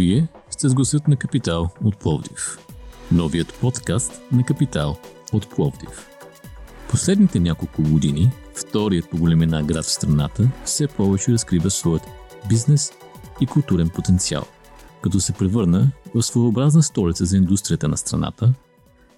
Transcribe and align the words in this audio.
Вие 0.00 0.28
сте 0.50 0.68
с 0.68 0.74
гласът 0.74 1.08
на 1.08 1.16
Капитал 1.16 1.70
от 1.84 1.96
Пловдив. 1.96 2.58
Новият 3.12 3.58
подкаст 3.60 4.20
на 4.32 4.44
Капитал 4.44 4.98
от 5.32 5.50
Пловдив. 5.50 6.08
Последните 6.90 7.40
няколко 7.40 7.82
години 7.82 8.30
вторият 8.54 9.10
по 9.10 9.18
големина 9.18 9.62
град 9.62 9.84
в 9.84 9.90
страната 9.90 10.48
все 10.64 10.86
повече 10.86 11.32
разкрива 11.32 11.70
своят 11.70 12.02
бизнес 12.48 12.92
и 13.40 13.46
културен 13.46 13.88
потенциал, 13.88 14.44
като 15.02 15.20
се 15.20 15.32
превърна 15.32 15.90
в 16.14 16.22
своеобразна 16.22 16.82
столица 16.82 17.24
за 17.24 17.36
индустрията 17.36 17.88
на 17.88 17.96
страната, 17.96 18.54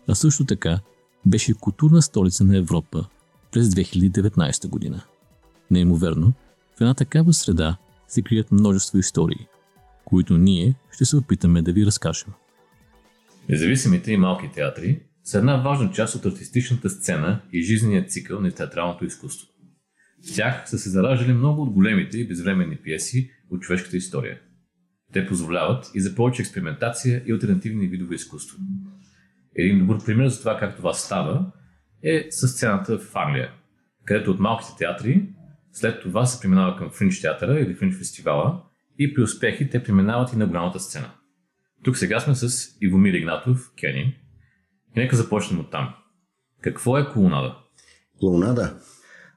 а 0.09 0.15
също 0.15 0.45
така 0.45 0.81
беше 1.27 1.55
културна 1.55 2.03
столица 2.03 2.45
на 2.45 2.57
Европа 2.57 3.05
през 3.53 3.69
2019 3.69 4.69
година. 4.69 5.01
Неимоверно, 5.71 6.33
в 6.77 6.81
една 6.81 6.95
такава 6.95 7.33
среда 7.33 7.77
се 8.09 8.23
крият 8.23 8.53
множество 8.53 8.99
истории, 8.99 9.47
които 10.13 10.39
ние 10.39 10.75
ще 10.91 11.05
се 11.05 11.17
опитаме 11.17 11.63
да 11.63 11.73
ви 11.73 11.87
разкажем. 11.87 12.29
Независимите 13.49 14.13
и 14.13 14.17
малки 14.17 14.51
театри 14.55 15.03
са 15.25 15.39
една 15.39 15.57
важна 15.57 15.91
част 15.93 16.15
от 16.15 16.27
артистичната 16.27 16.91
сцена 16.91 17.43
и 17.53 17.63
жизненият 17.63 18.11
цикъл 18.11 18.41
на 18.41 18.51
театралното 18.51 19.05
изкуство. 19.05 19.49
В 20.27 20.35
тях 20.35 20.71
са 20.71 20.79
се 20.79 20.91
зараждали 20.91 21.33
много 21.33 21.63
от 21.63 21.71
големите 21.71 22.19
и 22.19 22.29
безвременни 22.29 22.77
пиеси 22.77 23.31
от 23.51 23.63
човешката 23.63 23.97
история. 23.97 24.39
Те 25.13 25.27
позволяват 25.27 25.91
и 25.95 26.01
за 26.01 26.15
повече 26.15 26.43
експериментация 26.43 27.23
и 27.27 27.33
альтернативни 27.33 27.87
видове 27.87 28.15
изкуство. 28.15 28.59
Един 29.57 29.79
добър 29.79 30.05
пример 30.05 30.29
за 30.29 30.39
това 30.39 30.59
как 30.59 30.77
това 30.77 30.93
става 30.93 31.53
е 32.03 32.27
с 32.31 32.49
сцената 32.49 32.99
в 32.99 33.17
Англия, 33.17 33.53
където 34.05 34.31
от 34.31 34.41
малките 34.41 34.73
театри 34.79 35.29
след 35.73 36.03
това 36.03 36.27
се 36.27 36.41
преминава 36.41 36.77
към 36.77 36.91
фринч 36.91 37.21
театъра 37.21 37.61
или 37.61 37.75
фринч 37.75 37.95
фестивала 37.95 38.63
и 38.99 39.15
при 39.15 39.23
успехи 39.23 39.71
те 39.71 39.83
преминават 39.83 40.33
и 40.33 40.37
на 40.37 40.47
голямата 40.47 40.81
сцена. 40.81 41.15
Тук 41.83 41.97
сега 41.97 42.21
сме 42.21 42.35
с 42.35 42.77
Ивомир 42.81 43.15
Игнатов, 43.15 43.73
Кени. 43.81 44.01
И 44.97 45.01
нека 45.01 45.17
започнем 45.17 45.61
от 45.61 45.71
там. 45.71 45.95
Какво 46.61 46.99
е 46.99 47.09
колонада? 47.13 47.57
Колонада? 48.21 48.81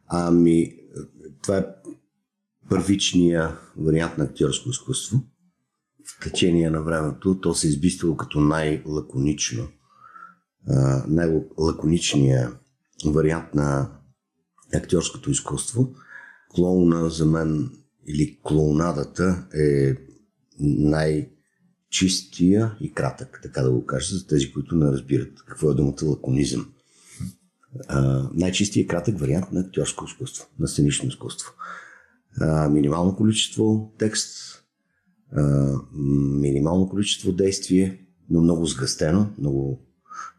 Ами, 0.08 0.76
това 1.44 1.58
е 1.58 1.66
първичния 2.70 3.58
вариант 3.78 4.18
на 4.18 4.24
актьорско 4.24 4.70
изкуство. 4.70 5.18
В 6.06 6.24
течение 6.24 6.70
на 6.70 6.82
времето 6.82 7.40
то 7.42 7.54
се 7.54 7.68
е 7.68 7.70
избистило 7.70 8.18
като 8.18 8.40
най-лаконично, 8.40 9.68
най-лаконичния 11.08 12.52
вариант 13.06 13.54
на 13.54 13.92
актьорското 14.74 15.32
изкуство. 15.32 15.94
Клоуна 16.50 17.10
за 17.10 17.26
мен 17.26 17.72
или 18.08 18.40
клоунадата 18.44 19.48
е 19.54 19.96
най-чистия 20.60 21.28
и 22.82 22.94
кратък, 22.94 23.40
така 23.44 23.62
да 23.62 23.72
го 23.72 23.86
кажа, 23.86 24.16
за 24.16 24.28
тези, 24.28 24.52
които 24.54 24.76
не 24.76 24.92
разбират 24.92 25.46
какво 25.46 25.72
е 25.72 25.76
думата 25.76 26.06
лаконизъм. 26.06 26.72
най-чистия 28.34 28.82
и 28.82 28.88
кратък 28.88 29.20
вариант 29.20 29.52
на 29.52 29.60
актьорско 29.60 30.06
изкуство, 30.06 30.48
на 30.60 30.68
сценично 30.68 31.10
изкуство. 31.10 31.54
А, 32.42 32.70
минимално 32.70 33.16
количество 33.16 33.94
текст, 33.98 34.64
а, 35.32 35.74
минимално 35.94 36.90
количество 36.90 37.32
действие, 37.32 38.06
но 38.30 38.42
много 38.42 38.66
сгъстено, 38.66 39.34
много, 39.40 39.86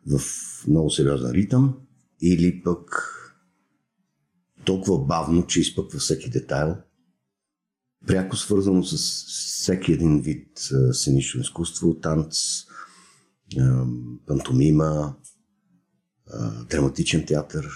в 0.07 0.21
много 0.69 0.91
сериозен 0.91 1.31
ритъм, 1.31 1.75
или 2.23 2.63
пък 2.63 3.13
толкова 4.65 5.05
бавно, 5.05 5.47
че 5.47 5.61
изпъква 5.61 5.99
всеки 5.99 6.31
детайл, 6.31 6.77
пряко 8.07 8.37
свързано 8.37 8.85
с 8.85 8.97
всеки 9.27 9.93
един 9.93 10.21
вид 10.21 10.49
сценично 10.93 11.41
изкуство, 11.41 12.01
танц, 12.01 12.37
пантомима, 14.27 15.17
драматичен 16.71 17.27
театър, 17.27 17.69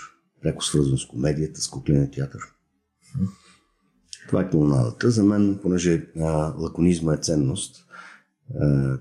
пряко 0.43 0.65
свързано 0.65 0.99
с 0.99 1.07
комедията, 1.07 1.61
с 1.61 1.69
кукления 1.69 2.11
театър. 2.11 2.41
Това 4.29 4.43
е 4.43 4.51
клонадата. 4.51 5.11
За 5.11 5.25
мен, 5.25 5.59
понеже 5.63 6.07
лаконизма 6.59 7.15
е 7.15 7.19
ценност, 7.19 7.87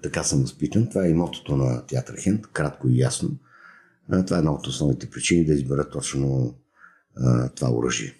така 0.03 0.23
съм 0.23 0.41
възпитан. 0.41 0.89
Това 0.89 1.05
е 1.05 1.09
и 1.09 1.13
на 1.49 1.85
театър 1.87 2.15
Хент, 2.15 2.47
кратко 2.47 2.89
и 2.89 2.99
ясно. 2.99 3.39
Това 4.25 4.37
е 4.37 4.39
една 4.39 4.51
от 4.51 4.67
основните 4.67 5.09
причини 5.09 5.45
да 5.45 5.53
избера 5.53 5.89
точно 5.89 6.55
това 7.55 7.71
оръжие. 7.71 8.15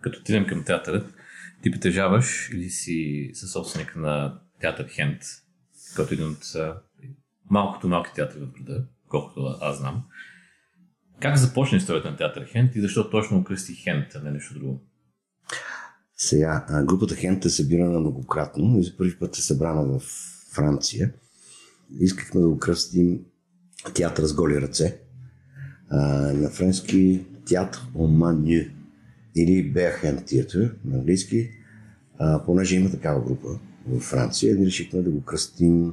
Като 0.00 0.18
отидем 0.20 0.46
към 0.46 0.64
театъра, 0.64 1.08
ти 1.62 1.70
притежаваш 1.70 2.50
или 2.54 2.70
си 2.70 3.30
съсобственик 3.34 3.96
на 3.96 4.40
театър 4.60 4.88
Хент, 4.88 5.22
който 5.96 6.14
е 6.14 6.16
един 6.16 6.28
от 6.28 6.56
малкото 7.50 7.88
малки 7.88 8.10
театри 8.14 8.40
в 8.40 8.52
града, 8.52 8.86
колкото 9.08 9.58
аз 9.60 9.78
знам. 9.78 10.04
Как 11.20 11.36
започна 11.36 11.78
историята 11.78 12.10
на 12.10 12.16
театър 12.16 12.44
Хент 12.44 12.76
и 12.76 12.80
защо 12.80 13.10
точно 13.10 13.38
окръсти 13.38 13.74
Хент, 13.74 14.14
а 14.14 14.22
не 14.22 14.30
нещо 14.30 14.54
друго? 14.54 14.84
Сега, 16.16 16.84
групата 16.84 17.14
Хент 17.14 17.44
е 17.44 17.50
събирана 17.50 18.00
многократно 18.00 18.78
и 18.78 18.84
за 18.84 18.96
първи 18.96 19.18
път 19.18 19.36
е 19.36 19.42
събрана 19.42 19.82
в 19.82 20.02
Франция. 20.54 21.12
Искахме 22.00 22.40
да 22.40 22.48
окръстим 22.48 23.20
театър 23.94 24.24
с 24.24 24.34
голи 24.34 24.60
ръце. 24.60 25.00
На 26.34 26.50
френски 26.50 27.26
театър 27.46 27.80
Оманю 27.94 28.64
или 29.42 29.70
Бехен 29.72 30.18
Theatre 30.18 30.72
на 30.84 30.96
английски, 30.96 31.50
а, 32.18 32.44
понеже 32.44 32.76
има 32.76 32.90
такава 32.90 33.24
група 33.24 33.48
в 33.86 34.00
Франция, 34.00 34.56
ние 34.56 34.66
решихме 34.66 35.02
да 35.02 35.10
го 35.10 35.22
кръстим 35.22 35.92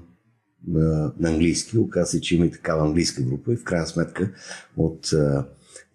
а, 0.75 0.79
на 1.19 1.29
английски. 1.29 1.77
Оказа 1.77 2.11
се, 2.11 2.21
че 2.21 2.35
има 2.35 2.45
и 2.45 2.51
такава 2.51 2.85
английска 2.85 3.23
група 3.23 3.53
и 3.53 3.57
в 3.57 3.63
крайна 3.63 3.87
сметка 3.87 4.31
от 4.77 5.13
а, 5.13 5.47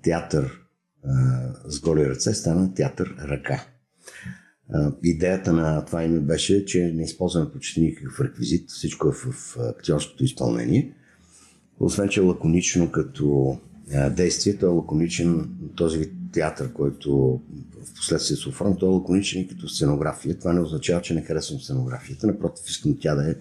театър 0.03 0.61
а, 1.05 1.11
с 1.71 1.81
голи 1.81 2.09
ръце 2.09 2.35
стана 2.35 2.75
театър 2.75 3.17
ръка. 3.29 3.67
А, 4.73 4.93
идеята 5.05 5.53
на 5.53 5.85
това 5.85 6.05
име 6.05 6.21
беше, 6.21 6.65
че 6.65 6.93
не 6.95 7.03
използваме 7.03 7.51
почти 7.53 7.81
никакъв 7.81 8.21
реквизит, 8.21 8.71
всичко 8.71 9.09
е 9.09 9.13
в, 9.13 9.33
в 9.33 9.57
актьорското 9.59 10.25
изпълнение. 10.25 10.95
Освен, 11.81 12.09
че 12.09 12.21
е 12.21 12.23
лаконично 12.23 12.93
като 12.93 13.59
действие, 14.11 14.57
то 14.57 14.67
е 14.67 14.69
лаконичен 14.69 15.51
този 15.77 15.99
вид 15.99 16.13
театър, 16.33 16.73
който 16.73 17.41
в 17.85 17.95
последствие 17.95 18.37
се 18.37 18.49
оформя, 18.49 18.77
той 18.77 18.89
е 18.89 18.93
лаконичен 18.93 19.43
и 19.43 19.49
като 19.49 19.69
сценография. 19.69 20.39
Това 20.39 20.53
не 20.53 20.61
означава, 20.61 21.03
че 21.03 21.15
не 21.15 21.23
харесвам 21.23 21.61
сценографията. 21.61 22.27
Напротив, 22.27 22.69
искам 22.69 22.97
тя 23.01 23.15
да 23.15 23.31
е 23.31 23.35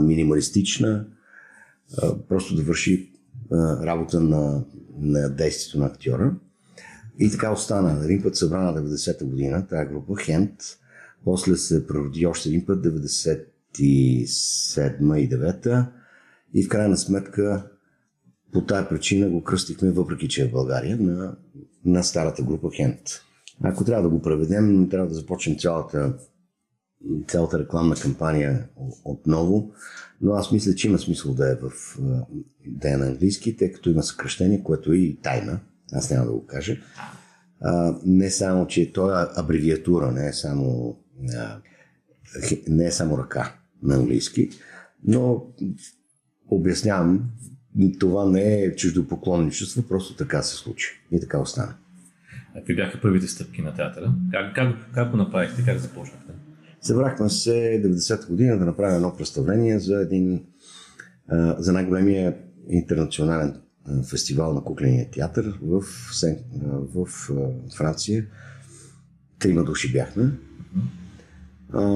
минималистична, 0.00 1.06
просто 2.28 2.54
да 2.54 2.62
върши 2.62 3.12
работа 3.82 4.20
на, 4.20 4.64
на 4.98 5.28
действието 5.28 5.78
на 5.78 5.86
актьора. 5.86 6.34
И 7.18 7.30
така 7.30 7.52
остана. 7.52 8.04
Един 8.04 8.22
път 8.22 8.36
събрана 8.36 8.80
90-та 8.80 9.24
година, 9.24 9.66
тази 9.66 9.88
група, 9.88 10.14
Хент, 10.22 10.54
после 11.24 11.56
се 11.56 11.86
прероди 11.86 12.26
още 12.26 12.48
един 12.48 12.66
път, 12.66 12.84
97 12.84 13.46
и 13.76 15.30
9-та. 15.30 15.92
И 16.54 16.64
в 16.64 16.68
крайна 16.68 16.96
сметка 16.96 17.70
по 18.52 18.64
тая 18.64 18.88
причина 18.88 19.30
го 19.30 19.44
кръстихме, 19.44 19.90
въпреки 19.90 20.28
че 20.28 20.42
е 20.42 20.48
в 20.48 20.52
България, 20.52 20.96
на, 20.96 21.36
на 21.84 22.02
старата 22.02 22.42
група 22.42 22.70
Хент. 22.76 23.02
Ако 23.62 23.84
трябва 23.84 24.02
да 24.02 24.08
го 24.08 24.22
преведем, 24.22 24.88
трябва 24.88 25.08
да 25.08 25.14
започнем 25.14 25.58
цялата, 25.58 26.14
цялата 27.28 27.58
рекламна 27.58 27.94
кампания 27.94 28.68
отново, 29.04 29.72
но 30.20 30.32
аз 30.32 30.52
мисля, 30.52 30.74
че 30.74 30.88
има 30.88 30.98
смисъл 30.98 31.34
да 31.34 31.52
е, 31.52 31.54
в, 31.54 31.98
да 32.66 32.92
е 32.92 32.96
на 32.96 33.06
английски, 33.06 33.56
тъй 33.56 33.72
като 33.72 33.90
има 33.90 34.02
съкръщение, 34.02 34.62
което 34.62 34.92
е 34.92 34.96
и 34.96 35.20
тайна. 35.20 35.60
Аз 35.92 36.10
няма 36.10 36.26
да 36.26 36.32
го 36.32 36.46
кажа. 36.46 36.76
А, 37.60 37.96
не 38.06 38.30
само, 38.30 38.66
че 38.66 38.92
то 38.92 39.20
е 39.20 39.26
абревиатура, 39.36 40.12
не 40.12 40.28
е 40.28 40.32
само, 40.32 40.98
а, 41.34 41.60
не 42.68 42.86
е 42.86 42.90
само 42.90 43.18
ръка 43.18 43.56
на 43.82 43.94
английски, 43.94 44.50
но 45.04 45.46
обяснявам 46.48 47.30
това 47.98 48.30
не 48.30 48.62
е 48.62 48.76
чуждопоклонничество, 48.76 49.82
просто 49.82 50.16
така 50.16 50.42
се 50.42 50.56
случи. 50.56 51.02
И 51.12 51.20
така 51.20 51.40
остана. 51.40 51.74
А 52.54 52.58
какви 52.58 52.76
бяха 52.76 53.00
първите 53.00 53.26
стъпки 53.26 53.62
на 53.62 53.74
театъра? 53.74 54.14
Как, 54.32 54.54
как, 54.54 54.76
как 54.94 55.10
го 55.10 55.16
направихте? 55.16 55.64
Как 55.64 55.78
започнахте? 55.78 56.32
Събрахме 56.80 57.28
се 57.28 57.82
90-та 57.84 58.26
година 58.26 58.58
да 58.58 58.64
направим 58.64 58.96
едно 58.96 59.16
представление 59.16 59.78
за 59.78 60.00
един 60.00 60.44
за 61.58 61.72
най-големия 61.72 62.36
интернационален 62.68 63.60
фестивал 64.10 64.54
на 64.54 64.64
кукления 64.64 65.10
театър 65.10 65.58
в, 65.62 65.82
в 66.94 67.06
Франция. 67.76 68.26
Трима 69.38 69.64
души 69.64 69.92
бяхме. 69.92 70.30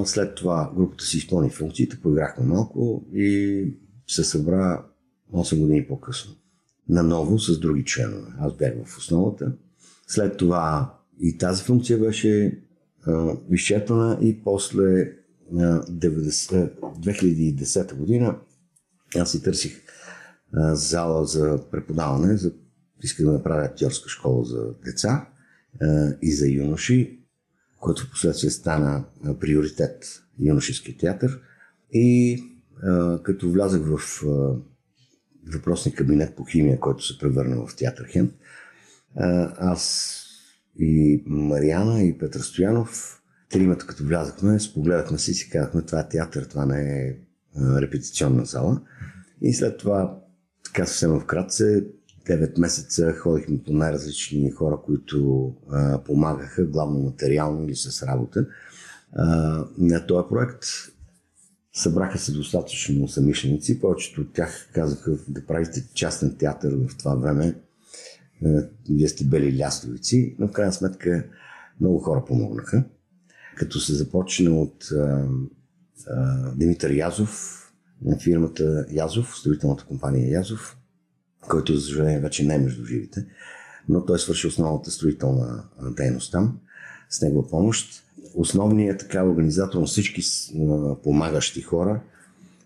След 0.05 0.35
това 0.35 0.71
групата 0.75 1.03
си 1.03 1.17
изпълни 1.17 1.49
функциите, 1.49 1.99
поиграхме 2.01 2.45
малко 2.45 3.05
и 3.13 3.63
се 4.07 4.23
събра 4.23 4.83
8 5.33 5.59
години 5.59 5.87
по-късно. 5.87 6.35
Наново 6.89 7.39
с 7.39 7.59
други 7.59 7.85
членове. 7.85 8.31
Аз 8.39 8.57
бях 8.57 8.73
в 8.85 8.97
основата. 8.97 9.51
След 10.07 10.37
това 10.37 10.97
и 11.19 11.37
тази 11.37 11.63
функция 11.63 11.97
беше 11.97 12.61
а, 13.07 13.35
изчерпана 13.51 14.19
и 14.21 14.43
после 14.43 15.13
90, 15.53 16.71
2010 16.99 17.95
година 17.95 18.35
аз 19.15 19.31
си 19.31 19.43
търсих 19.43 19.81
а, 20.53 20.75
зала 20.75 21.25
за 21.25 21.59
преподаване, 21.71 22.37
за, 22.37 22.53
исках 23.03 23.25
да 23.25 23.31
направя 23.31 23.63
актьорска 23.63 24.09
школа 24.09 24.45
за 24.45 24.73
деца 24.85 25.29
а, 25.81 26.13
и 26.21 26.31
за 26.33 26.47
юноши, 26.47 27.19
което 27.79 28.03
в 28.03 28.11
последствие 28.11 28.49
стана 28.49 29.05
а, 29.25 29.33
приоритет 29.33 30.23
юношески 30.39 30.97
театър. 30.97 31.41
И 31.91 32.43
а, 32.83 33.19
като 33.23 33.51
влязах 33.51 33.81
в 33.85 34.23
а, 34.27 34.55
въпросния 35.53 35.95
кабинет 35.95 36.35
по 36.35 36.45
химия, 36.45 36.79
който 36.79 37.03
се 37.03 37.19
превърна 37.19 37.67
в 37.67 37.75
театър 37.75 38.07
а, 39.15 39.53
аз 39.57 40.13
и 40.79 41.23
Мариана 41.25 42.03
и 42.03 42.17
Петър 42.17 42.39
Стоянов, 42.39 43.21
тримата 43.49 43.87
като 43.87 44.03
влязахме, 44.03 44.59
спогледахме 44.59 45.17
си 45.17 45.31
и 45.31 45.33
си 45.33 45.49
казахме, 45.49 45.81
това 45.81 45.99
е 45.99 46.09
театър, 46.09 46.43
това 46.43 46.65
не 46.65 47.07
е 47.07 47.15
репетиционна 47.81 48.45
зала. 48.45 48.81
И 49.41 49.53
след 49.53 49.77
това, 49.77 50.19
така 50.63 50.85
съвсем 50.85 51.19
вкратце, 51.19 51.83
9 52.27 52.59
месеца 52.59 53.13
ходихме 53.13 53.63
по 53.65 53.73
най-различни 53.73 54.51
хора, 54.51 54.77
които 54.85 55.53
а, 55.71 56.03
помагаха, 56.03 56.65
главно 56.65 56.99
материално 56.99 57.65
или 57.65 57.75
с 57.75 58.07
работа. 58.07 58.45
А, 59.13 59.25
на 59.77 60.05
този 60.07 60.27
проект 60.29 60.63
събраха 61.77 62.19
се 62.19 62.31
достатъчно 62.31 63.07
самишленици. 63.07 63.79
Повечето 63.79 64.21
от 64.21 64.33
тях 64.33 64.69
казаха 64.73 65.17
да 65.27 65.45
правите 65.45 65.83
частен 65.93 66.35
театър 66.37 66.73
в 66.75 66.97
това 66.97 67.15
време. 67.15 67.55
Вие 68.89 69.07
сте 69.07 69.25
бели 69.25 69.59
лястовици, 69.59 70.35
но 70.39 70.47
в 70.47 70.51
крайна 70.51 70.73
сметка 70.73 71.25
много 71.81 71.99
хора 71.99 72.25
помогнаха. 72.25 72.83
Като 73.55 73.79
се 73.79 73.93
започна 73.93 74.51
от 74.51 74.91
а, 74.91 75.27
а, 76.07 76.51
Димитър 76.55 76.91
Язов, 76.91 77.63
на 78.01 78.19
фирмата 78.19 78.85
Язов, 78.91 79.35
строителната 79.37 79.85
компания 79.85 80.31
Язов, 80.31 80.77
който 81.41 81.75
за 81.75 81.81
съжаление 81.81 82.19
вече 82.19 82.45
не 82.45 82.55
е 82.55 82.59
между 82.59 82.85
живите, 82.85 83.25
но 83.89 84.05
той 84.05 84.19
свърши 84.19 84.47
основната 84.47 84.91
строителна 84.91 85.63
дейност 85.97 86.31
там 86.31 86.59
с 87.09 87.21
негова 87.21 87.49
помощ. 87.49 88.03
Основният 88.35 88.99
така 88.99 89.23
организатор 89.23 89.79
на 89.79 89.85
всички 89.85 90.21
помагащи 91.03 91.61
хора 91.61 92.01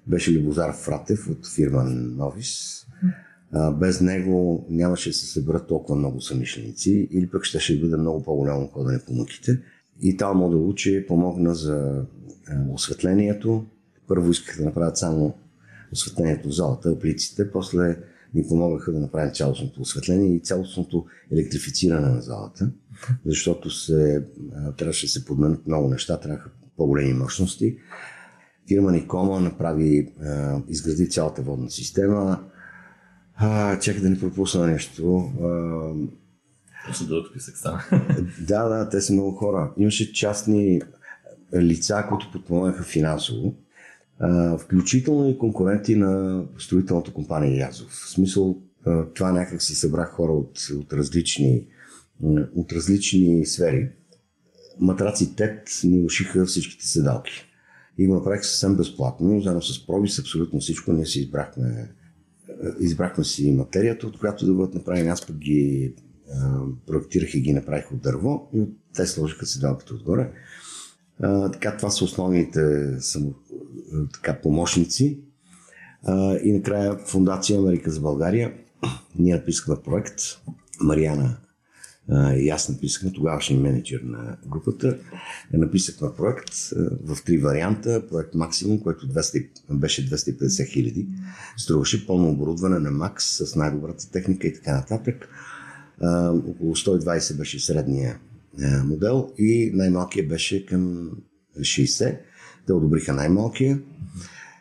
беше 0.07 0.33
Любозар 0.33 0.73
Фратев 0.73 1.29
от 1.29 1.47
фирма 1.55 1.83
Новис. 1.83 2.85
Без 3.73 4.01
него 4.01 4.65
нямаше 4.69 5.09
да 5.09 5.13
се 5.13 5.25
съберат 5.25 5.67
толкова 5.67 5.95
много 5.95 6.21
самишленици 6.21 7.07
или 7.11 7.29
пък 7.29 7.43
ще, 7.43 7.59
ще 7.59 7.79
бъде 7.79 7.97
много 7.97 8.23
по-голямо 8.23 8.67
ходене 8.67 8.99
по 9.07 9.13
мъките. 9.13 9.59
И 10.01 10.17
Талмо 10.17 10.49
Далучи 10.49 11.05
помогна 11.07 11.55
за 11.55 12.05
осветлението, 12.73 13.65
първо 14.07 14.31
искаха 14.31 14.57
да 14.57 14.65
направят 14.65 14.97
само 14.97 15.33
осветлението 15.91 16.49
в 16.49 16.55
залата, 16.55 16.89
аплиците, 16.89 17.51
после 17.51 17.97
ни 18.33 18.47
помогаха 18.47 18.91
да 18.91 18.99
направим 18.99 19.33
цялостното 19.33 19.81
осветление 19.81 20.35
и 20.35 20.39
цялостното 20.39 21.05
електрифициране 21.31 22.09
на 22.09 22.21
залата, 22.21 22.71
защото 23.25 23.69
се, 23.69 24.25
трябваше 24.77 25.05
да 25.05 25.11
се 25.11 25.25
подменят 25.25 25.67
много 25.67 25.89
неща, 25.89 26.19
трябваха 26.19 26.49
по-големи 26.77 27.13
мощности. 27.13 27.77
Фирма 28.67 28.91
Никома 28.91 29.39
направи, 29.39 30.13
изгради 30.67 31.09
цялата 31.09 31.41
водна 31.41 31.69
система. 31.71 32.43
А, 33.35 33.79
чакай 33.79 34.01
да 34.01 34.09
не 34.09 34.19
пропусна 34.19 34.67
нещо. 34.67 35.31
Просто 36.85 37.07
дълъг 37.07 37.27
списък 37.29 37.57
стана. 37.57 37.83
да, 38.47 38.69
да, 38.69 38.89
те 38.89 39.01
са 39.01 39.13
много 39.13 39.31
хора. 39.31 39.73
Имаше 39.77 40.13
частни 40.13 40.81
лица, 41.55 42.05
които 42.09 42.31
подпомагаха 42.31 42.83
финансово 42.83 43.55
включително 44.59 45.29
и 45.29 45.37
конкуренти 45.37 45.95
на 45.95 46.43
строителната 46.57 47.13
компания 47.13 47.59
Язов. 47.59 47.91
В 47.91 48.09
смисъл, 48.09 48.57
това 49.13 49.31
някак 49.31 49.61
си 49.61 49.75
събрах 49.75 50.11
хора 50.11 50.31
от, 50.31 50.59
от, 50.79 50.93
различни, 50.93 51.67
от 52.55 52.73
различни 52.73 53.45
сфери. 53.45 53.89
Матраци 54.79 55.35
ТЕТ 55.35 55.69
ни 55.83 56.05
ушиха 56.05 56.45
всичките 56.45 56.87
седалки. 56.87 57.31
И 57.97 58.07
го 58.07 58.13
направих 58.13 58.45
съвсем 58.45 58.75
безплатно, 58.75 59.41
заедно 59.41 59.61
с 59.61 59.87
проби, 59.87 60.09
с 60.09 60.19
абсолютно 60.19 60.59
всичко. 60.59 60.93
Ние 60.93 61.05
си 61.05 61.19
избрахме, 61.19 61.91
избрахме 62.79 63.23
си 63.23 63.51
материята, 63.51 64.07
от 64.07 64.19
която 64.19 64.45
да 64.45 64.53
бъдат 64.53 64.73
направени. 64.73 65.09
Аз 65.09 65.27
пък 65.27 65.37
ги 65.37 65.93
проектирах 66.87 67.33
и 67.33 67.41
ги 67.41 67.53
направих 67.53 67.91
от 67.91 68.01
дърво 68.01 68.49
и 68.53 68.63
те 68.95 69.05
сложиха 69.05 69.45
седалката 69.45 69.93
отгоре. 69.93 70.31
А, 71.19 71.51
така, 71.51 71.77
това 71.77 71.89
са 71.89 72.03
основните 72.03 72.61
само, 72.99 73.33
така, 74.13 74.41
помощници. 74.41 75.19
А, 76.03 76.37
и 76.37 76.53
накрая 76.53 76.97
Фундация 76.97 77.59
Америка 77.59 77.91
за 77.91 77.99
България. 77.99 78.53
Ние 79.19 79.35
написахме 79.35 79.75
проект. 79.83 80.21
Мариана 80.81 81.37
а, 82.09 82.33
и 82.33 82.49
аз 82.49 82.69
написахме, 82.69 83.11
тогавашния 83.11 83.59
менеджер 83.59 84.01
на 84.03 84.37
групата. 84.47 84.97
Написахме 85.53 86.07
проект 86.17 86.53
в 87.03 87.17
три 87.25 87.37
варианта. 87.37 88.07
Проект 88.09 88.33
Максимум, 88.33 88.79
който 88.79 89.07
200, 89.07 89.47
беше 89.69 90.09
250 90.09 90.71
хиляди. 90.73 91.07
Струваше 91.57 92.07
пълно 92.07 92.29
оборудване 92.29 92.79
на 92.79 92.91
Макс 92.91 93.25
с 93.25 93.55
най-добрата 93.55 94.11
техника 94.11 94.47
и 94.47 94.53
така 94.53 94.73
нататък. 94.73 95.29
А, 96.01 96.29
около 96.29 96.75
120 96.75 97.37
беше 97.37 97.59
средния 97.59 98.19
модел 98.85 99.31
и 99.37 99.71
най-малкият 99.73 100.27
беше 100.27 100.65
към 100.65 101.11
60. 101.59 102.17
Те 102.67 102.73
одобриха 102.73 103.13
най-малкия. 103.13 103.79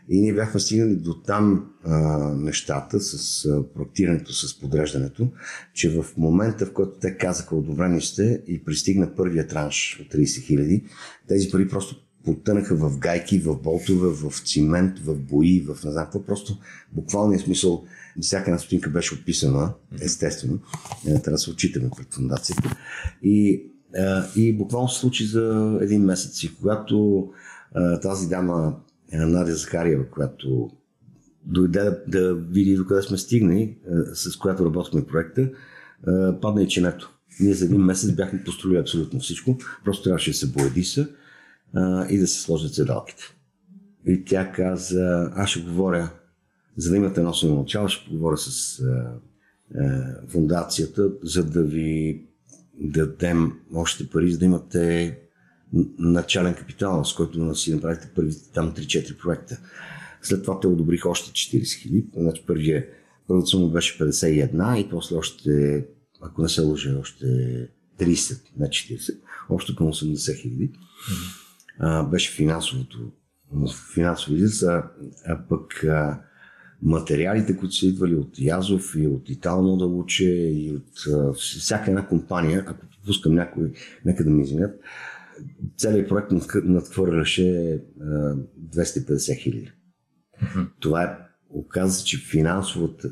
И 0.09 0.21
ние 0.21 0.35
бяхме 0.35 0.61
стигнали 0.61 0.97
до 0.97 1.15
там 1.15 1.71
а, 1.85 1.99
нещата 2.35 3.01
с 3.01 3.45
а, 3.45 3.63
проектирането, 3.75 4.33
с 4.33 4.61
подреждането, 4.61 5.29
че 5.75 5.91
в 5.91 6.07
момента, 6.17 6.67
в 6.67 6.73
който 6.73 6.93
те 7.01 7.17
казаха 7.17 7.57
одобрени 7.57 8.01
сте 8.01 8.43
и 8.47 8.65
пристигна 8.65 9.15
първия 9.15 9.47
транш 9.47 10.01
от 10.01 10.15
30 10.15 10.47
хиляди, 10.47 10.85
тези 11.29 11.51
пари 11.51 11.69
просто 11.69 11.97
потънаха 12.25 12.75
в 12.75 12.99
гайки, 12.99 13.39
в 13.39 13.57
болтове, 13.57 14.09
в 14.09 14.33
цимент, 14.45 14.99
в 14.99 15.15
бои, 15.19 15.61
в 15.61 15.85
не 15.85 15.91
знам 15.91 16.05
какво. 16.05 16.25
Просто 16.25 16.59
буквалния 16.93 17.41
смисъл, 17.41 17.85
всяка 18.21 18.51
една 18.51 18.59
стотинка 18.59 18.91
беше 18.91 19.15
описана, 19.15 19.73
естествено. 20.01 20.59
Е, 21.07 21.11
трябва 21.11 21.31
да 21.31 21.39
се 21.39 21.51
отчитаме 21.51 21.91
пред 21.97 22.15
фундацията. 22.15 22.77
И, 23.23 23.67
а, 23.97 24.25
и 24.37 24.53
буквално 24.53 24.89
се 24.89 25.01
случи 25.01 25.27
за 25.27 25.79
един 25.83 26.03
месец. 26.03 26.43
И 26.43 26.57
когато 26.57 27.29
тази 28.03 28.29
дама 28.29 28.77
Надя 29.13 29.55
Захариева, 29.55 30.11
която 30.11 30.71
дойде 31.45 31.81
да, 31.81 32.05
да 32.09 32.35
види 32.35 32.77
докъде 32.77 33.03
сме 33.03 33.19
стигнали, 33.19 33.79
с 34.15 34.37
която 34.37 34.65
работихме 34.65 35.07
проекта, 35.07 35.51
падна 36.43 36.63
и 36.63 36.69
чинето. 36.69 37.15
Ние 37.41 37.55
за 37.55 37.65
един 37.65 37.81
месец 37.81 38.13
бяхме 38.13 38.45
построили 38.45 38.79
абсолютно 38.79 39.21
всичко. 39.21 39.59
Просто 39.85 40.05
трябваше 40.05 40.31
да 40.31 40.37
се 40.37 40.53
боядиса 40.53 41.09
и 42.11 42.19
да 42.19 42.27
се 42.27 42.41
сложат 42.41 42.75
седалките. 42.75 43.23
И 44.07 44.25
тя 44.25 44.53
каза, 44.53 45.31
аз 45.35 45.51
ще 45.51 45.61
говоря, 45.61 46.11
за 46.77 46.91
да 46.91 46.97
имате 46.97 47.21
носено 47.21 47.59
начало, 47.59 47.89
ще 47.89 48.09
поговоря 48.09 48.37
с 48.37 48.83
фундацията, 50.29 51.11
за 51.23 51.45
да 51.45 51.63
ви 51.63 52.23
дадем 52.81 53.53
още 53.75 54.09
пари, 54.09 54.33
за 54.33 54.39
да 54.39 54.45
имате 54.45 55.19
начален 55.99 56.55
капитал, 56.55 57.05
с 57.05 57.15
който 57.15 57.55
си 57.55 57.75
направите 57.75 58.11
първите 58.15 58.53
там 58.53 58.75
3-4 58.75 59.23
проекта. 59.23 59.59
След 60.23 60.43
това 60.43 60.61
те 60.61 60.67
одобриха 60.67 61.09
още 61.09 61.31
40 61.31 61.83
хиляди. 61.83 62.07
Значи 62.17 62.45
първия, 62.47 62.87
първата 63.29 63.47
сума 63.47 63.69
беше 63.69 63.99
51 63.99 64.77
и 64.77 64.91
после 64.91 65.17
още, 65.17 65.85
ако 66.21 66.43
не 66.43 66.49
се 66.49 66.61
лъжа, 66.61 66.99
още 67.01 67.25
30, 68.01 68.41
не 68.59 68.67
40, 68.67 69.17
общо 69.49 69.77
към 69.77 69.87
80 69.87 70.41
хиляди. 70.41 70.73
Mm-hmm. 71.81 72.11
беше 72.11 72.33
финансовото, 72.33 73.13
финансово 73.95 74.37
излиза, 74.37 74.83
а 75.27 75.39
пък 75.49 75.85
а, 75.85 76.21
материалите, 76.83 77.57
които 77.57 77.75
са 77.75 77.87
идвали 77.87 78.15
от 78.15 78.39
Язов 78.39 78.95
и 78.99 79.07
от 79.07 79.31
Итално 79.31 79.77
да 79.77 79.87
уче 79.87 80.25
и 80.25 80.73
от 80.77 81.15
а, 81.15 81.33
всяка 81.33 81.91
една 81.91 82.07
компания, 82.07 82.65
ако 82.67 82.87
пускам 83.07 83.35
някой, 83.35 83.73
нека 84.05 84.25
да 84.25 84.31
ми 84.31 84.43
извинят, 84.43 84.81
целият 85.77 86.09
проект 86.09 86.31
надхвърляше 86.65 87.81
250 88.01 89.39
хиляди. 89.39 89.73
Mm-hmm. 90.43 90.67
Това 90.81 91.03
е 91.03 91.17
оказва 91.51 91.93
се, 91.93 92.05
че 92.05 92.19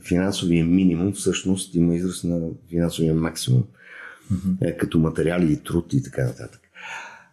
финансовия 0.03 0.65
минимум 0.65 1.13
всъщност 1.13 1.75
има 1.75 1.95
израз 1.95 2.25
на 2.25 2.49
финансовия 2.69 3.15
максимум, 3.15 3.65
mm-hmm. 4.33 4.77
като 4.77 4.99
материали 4.99 5.53
и 5.53 5.63
труд 5.63 5.93
и 5.93 6.03
така 6.03 6.25
нататък. 6.25 6.61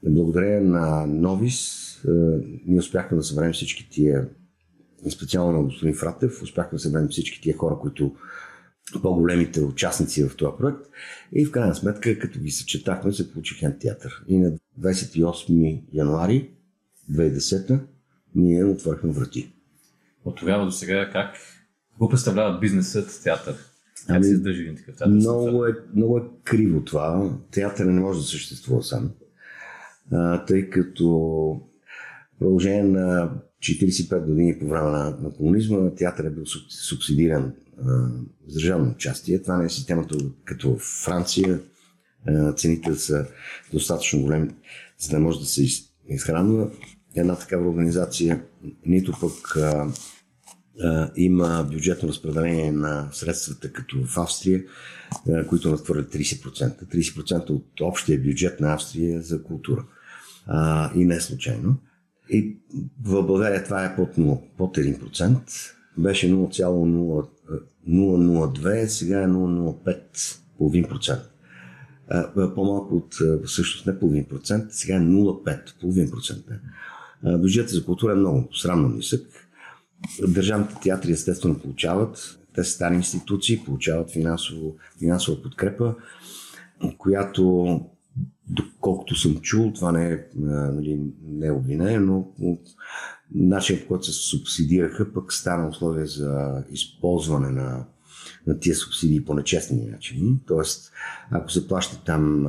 Благодарение 0.08 0.60
на 0.60 1.06
Новис, 1.08 1.82
ние 2.66 2.80
успяхме 2.80 3.18
да 3.18 3.24
съберем 3.24 3.54
всички 3.54 3.90
тия, 3.90 4.28
специално 5.10 5.58
на 5.58 5.64
господин 5.64 5.96
Фратев, 5.96 6.42
успяхме 6.42 6.75
да 6.75 6.80
съберем 6.80 7.08
всички 7.08 7.42
тия 7.42 7.58
хора, 7.58 7.75
които 7.82 8.16
по-големите 9.01 9.62
участници 9.62 10.24
в 10.24 10.36
този 10.36 10.58
проект. 10.58 10.80
И 11.34 11.46
в 11.46 11.51
крайна 11.51 11.75
сметка, 11.75 12.20
като 12.20 12.39
ги 12.39 12.51
съчетахме, 12.51 13.13
се 13.13 13.32
получи 13.32 13.56
Хен 13.56 13.77
театър. 13.80 14.24
И 14.27 14.38
на 14.38 14.51
28 14.82 15.82
януари 15.94 16.50
2010 17.12 17.80
ние 18.36 18.65
отворихме 18.65 19.12
врати. 19.12 19.51
От 20.25 20.36
тогава 20.36 20.65
до 20.65 20.72
сега 20.72 21.10
как? 21.12 21.36
Какво 21.92 22.10
представлява 22.10 22.60
бизнесът 22.60 23.22
театър? 23.24 23.56
Как 24.08 24.15
Ами, 24.15 24.24
се 24.24 24.32
издържи 24.32 24.62
един 24.62 24.75
такъв 24.75 24.96
театър? 24.96 25.13
Много 25.13 25.65
е, 25.65 25.74
много 25.96 26.18
е 26.18 26.22
криво 26.44 26.84
това. 26.84 27.32
Театър 27.51 27.86
не 27.86 28.01
може 28.01 28.20
да 28.20 28.25
съществува 28.25 28.84
сам. 28.84 29.12
А, 30.12 30.46
тъй 30.46 30.70
като 30.70 31.08
в 32.36 32.39
продължение 32.39 32.84
на 32.84 33.32
45 33.65 34.25
години 34.25 34.60
по 34.60 34.67
време 34.67 34.89
на, 34.89 35.17
на 35.22 35.34
комунизма 35.34 35.95
театър 35.95 36.24
е 36.24 36.29
бил 36.29 36.43
суб- 36.43 36.69
субсидиран 36.69 37.53
а, 37.86 38.10
с 38.48 38.53
държавно 38.53 38.91
участие. 38.91 39.41
Това 39.41 39.57
не 39.57 39.65
е 39.65 39.69
системата 39.69 40.17
като 40.43 40.77
Франция. 40.77 41.60
А, 42.27 42.53
цените 42.53 42.95
са 42.95 43.27
достатъчно 43.72 44.22
големи, 44.22 44.50
за 45.00 45.10
да 45.10 45.19
може 45.19 45.39
да 45.39 45.45
се 45.45 45.63
из, 45.63 45.81
изхранва. 46.10 46.69
Една 47.15 47.36
такава 47.36 47.69
организация 47.69 48.43
нито 48.86 49.13
пък 49.22 49.55
а, 49.57 49.88
а, 50.81 51.12
има 51.15 51.67
бюджетно 51.72 52.10
разпределение 52.10 52.72
на 52.72 53.10
средствата, 53.12 53.74
като 53.74 54.05
в 54.05 54.17
Австрия, 54.17 54.63
а, 55.29 55.48
които 55.48 55.69
надхвърлят 55.69 56.13
30%. 56.13 56.86
30% 56.86 57.50
от 57.50 57.81
общия 57.81 58.19
бюджет 58.19 58.60
на 58.60 58.74
Австрия 58.74 59.17
е 59.17 59.22
за 59.22 59.43
култура. 59.43 59.86
А, 60.48 60.91
и 60.95 61.05
не 61.05 61.22
случайно. 61.22 61.77
И 62.29 62.58
в 63.03 63.24
България 63.24 63.63
това 63.63 63.86
е 63.86 63.96
под 63.96 64.15
0, 64.15 64.39
под 64.58 64.77
1%. 64.77 65.72
Беше 65.98 66.32
0,002, 66.32 68.86
сега 68.86 69.22
е 69.22 69.27
0,05, 69.27 70.39
половин 70.58 70.84
процент. 70.84 71.22
По-малко 72.55 72.96
от, 72.96 73.15
всъщност 73.46 73.88
не 73.88 74.00
половин 74.00 74.25
процент, 74.25 74.74
сега 74.74 74.96
е 74.96 75.00
0,5, 75.00 75.79
половин 75.82 76.12
процент. 76.12 76.46
Бюджетът 77.24 77.70
за 77.70 77.86
култура 77.86 78.12
е 78.12 78.15
много 78.15 78.48
срамно 78.53 78.89
нисък. 78.89 79.22
Държавните 80.27 80.75
театри 80.82 81.12
естествено 81.12 81.60
получават, 81.60 82.39
те 82.55 82.63
са 82.63 82.72
стари 82.72 82.96
институции, 82.96 83.63
получават 83.65 84.12
финансово, 84.12 84.75
финансова 85.00 85.41
подкрепа, 85.41 85.96
която 86.98 87.82
доколкото 88.50 89.16
съм 89.16 89.40
чул, 89.40 89.72
това 89.75 89.92
не 89.92 90.12
е, 90.12 90.20
нали, 90.36 91.00
не 91.24 91.48
е 91.48 91.52
обвинение, 91.52 92.00
но 92.00 92.28
начинът 93.36 93.82
по 93.82 93.88
който 93.88 94.06
се 94.06 94.14
субсидираха 94.14 95.14
пък 95.14 95.34
стана 95.34 95.70
условие 95.70 96.06
за 96.06 96.64
използване 96.72 97.50
на, 97.50 97.86
на 98.48 98.60
тия 98.60 98.75
субсидии 98.75 99.25
по 99.25 99.34
нечестни 99.34 99.86
начини. 99.86 100.40
Тоест, 100.48 100.92
ако 101.32 101.52
се 101.52 101.68
плаща 101.68 102.04
там, 102.04 102.48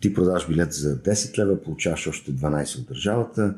ти 0.00 0.14
продаваш 0.14 0.48
билет 0.48 0.72
за 0.72 1.02
10 1.02 1.38
лева, 1.38 1.62
получаваш 1.62 2.06
още 2.06 2.32
12 2.32 2.78
от 2.78 2.86
държавата, 2.86 3.54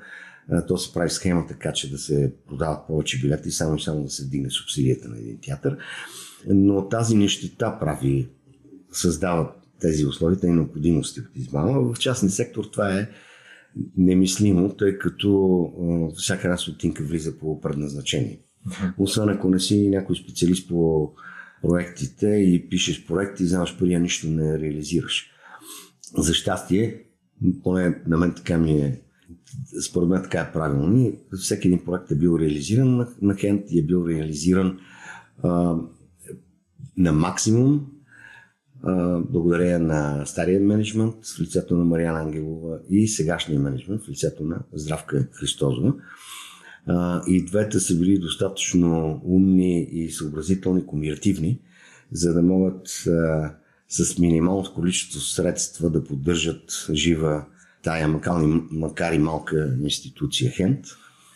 то 0.69 0.79
се 0.79 0.93
прави 0.93 1.11
схема 1.11 1.47
така, 1.47 1.73
че 1.73 1.91
да 1.91 1.99
се 1.99 2.35
продават 2.49 2.87
повече 2.87 3.21
билети, 3.21 3.51
само 3.51 3.77
и 3.77 3.81
само 3.81 4.03
да 4.03 4.11
се 4.11 4.25
вдигне 4.25 4.51
субсидията 4.51 5.09
на 5.09 5.19
един 5.19 5.39
театър. 5.41 5.79
Но 6.47 6.89
тази 6.89 7.17
нещита 7.17 7.79
прави, 7.81 8.29
създава 8.93 9.53
тези 9.81 10.07
условия 10.07 10.39
и 10.45 10.51
необходимости 10.51 11.21
от 11.21 11.37
измама. 11.37 11.81
В 11.81 11.99
частния 11.99 12.31
сектор 12.31 12.65
това 12.65 12.99
е 12.99 13.09
немислимо, 13.97 14.77
тъй 14.77 14.99
като 14.99 16.13
всяка 16.17 16.49
една 16.49 16.57
стотинка 16.57 17.05
влиза 17.05 17.39
по 17.39 17.61
предназначение. 17.61 18.41
Освен 18.99 19.29
ако 19.29 19.51
не 19.51 19.61
си 19.61 19.89
някой 19.89 20.17
специалист 20.17 20.69
по 20.69 21.13
проектите 21.63 22.27
и 22.27 22.69
пишеш 22.69 23.07
проекти, 23.07 23.45
вземаш 23.45 23.79
пари, 23.79 23.95
а 23.95 24.01
нищо 24.01 24.27
не 24.27 24.59
реализираш. 24.59 25.31
За 26.19 26.35
щастие, 26.35 27.03
поне 27.63 28.03
на 28.07 28.17
мен 28.17 28.35
така 28.37 28.59
ми 28.59 28.73
е, 28.73 29.01
според 29.89 30.09
мен 30.09 30.23
така 30.23 30.41
е 30.41 30.53
правилно. 30.53 31.01
И 31.01 31.19
всеки 31.41 31.69
един 31.69 31.85
проект 31.85 32.11
е 32.11 32.15
бил 32.15 32.39
реализиран 32.41 32.97
на, 32.97 33.09
на 33.23 33.35
Хент 33.35 33.63
и 33.71 33.79
е 33.79 33.83
бил 33.83 34.07
реализиран 34.09 34.79
а, 35.43 35.77
на 36.97 37.13
максимум 37.13 37.87
благодарение 39.31 39.79
на 39.79 40.27
стария 40.27 40.61
менеджмент 40.61 41.15
в 41.37 41.41
лицето 41.41 41.77
на 41.77 41.85
Мариана 41.85 42.21
Ангелова 42.21 42.79
и 42.91 43.09
сегашния 43.09 43.61
менеджмент 43.61 44.03
в 44.03 44.09
лицето 44.09 44.45
на 44.45 44.59
Здравка 44.75 45.27
Христозова. 45.33 45.95
И 47.27 47.45
двете 47.45 47.81
са 47.81 47.99
били 47.99 48.19
достатъчно 48.19 49.21
умни 49.25 49.83
и 49.83 50.11
съобразителни, 50.11 50.87
комиративни, 50.87 51.61
за 52.13 52.35
да 52.35 52.43
могат 52.43 52.89
с 53.89 54.19
минимално 54.19 54.75
количество 54.75 55.21
средства 55.21 55.91
да 55.91 56.05
поддържат 56.05 56.87
жива 56.93 57.45
тая, 57.83 58.09
макар 58.71 59.13
и, 59.13 59.19
малка 59.19 59.77
институция 59.83 60.51
Хент. 60.51 60.85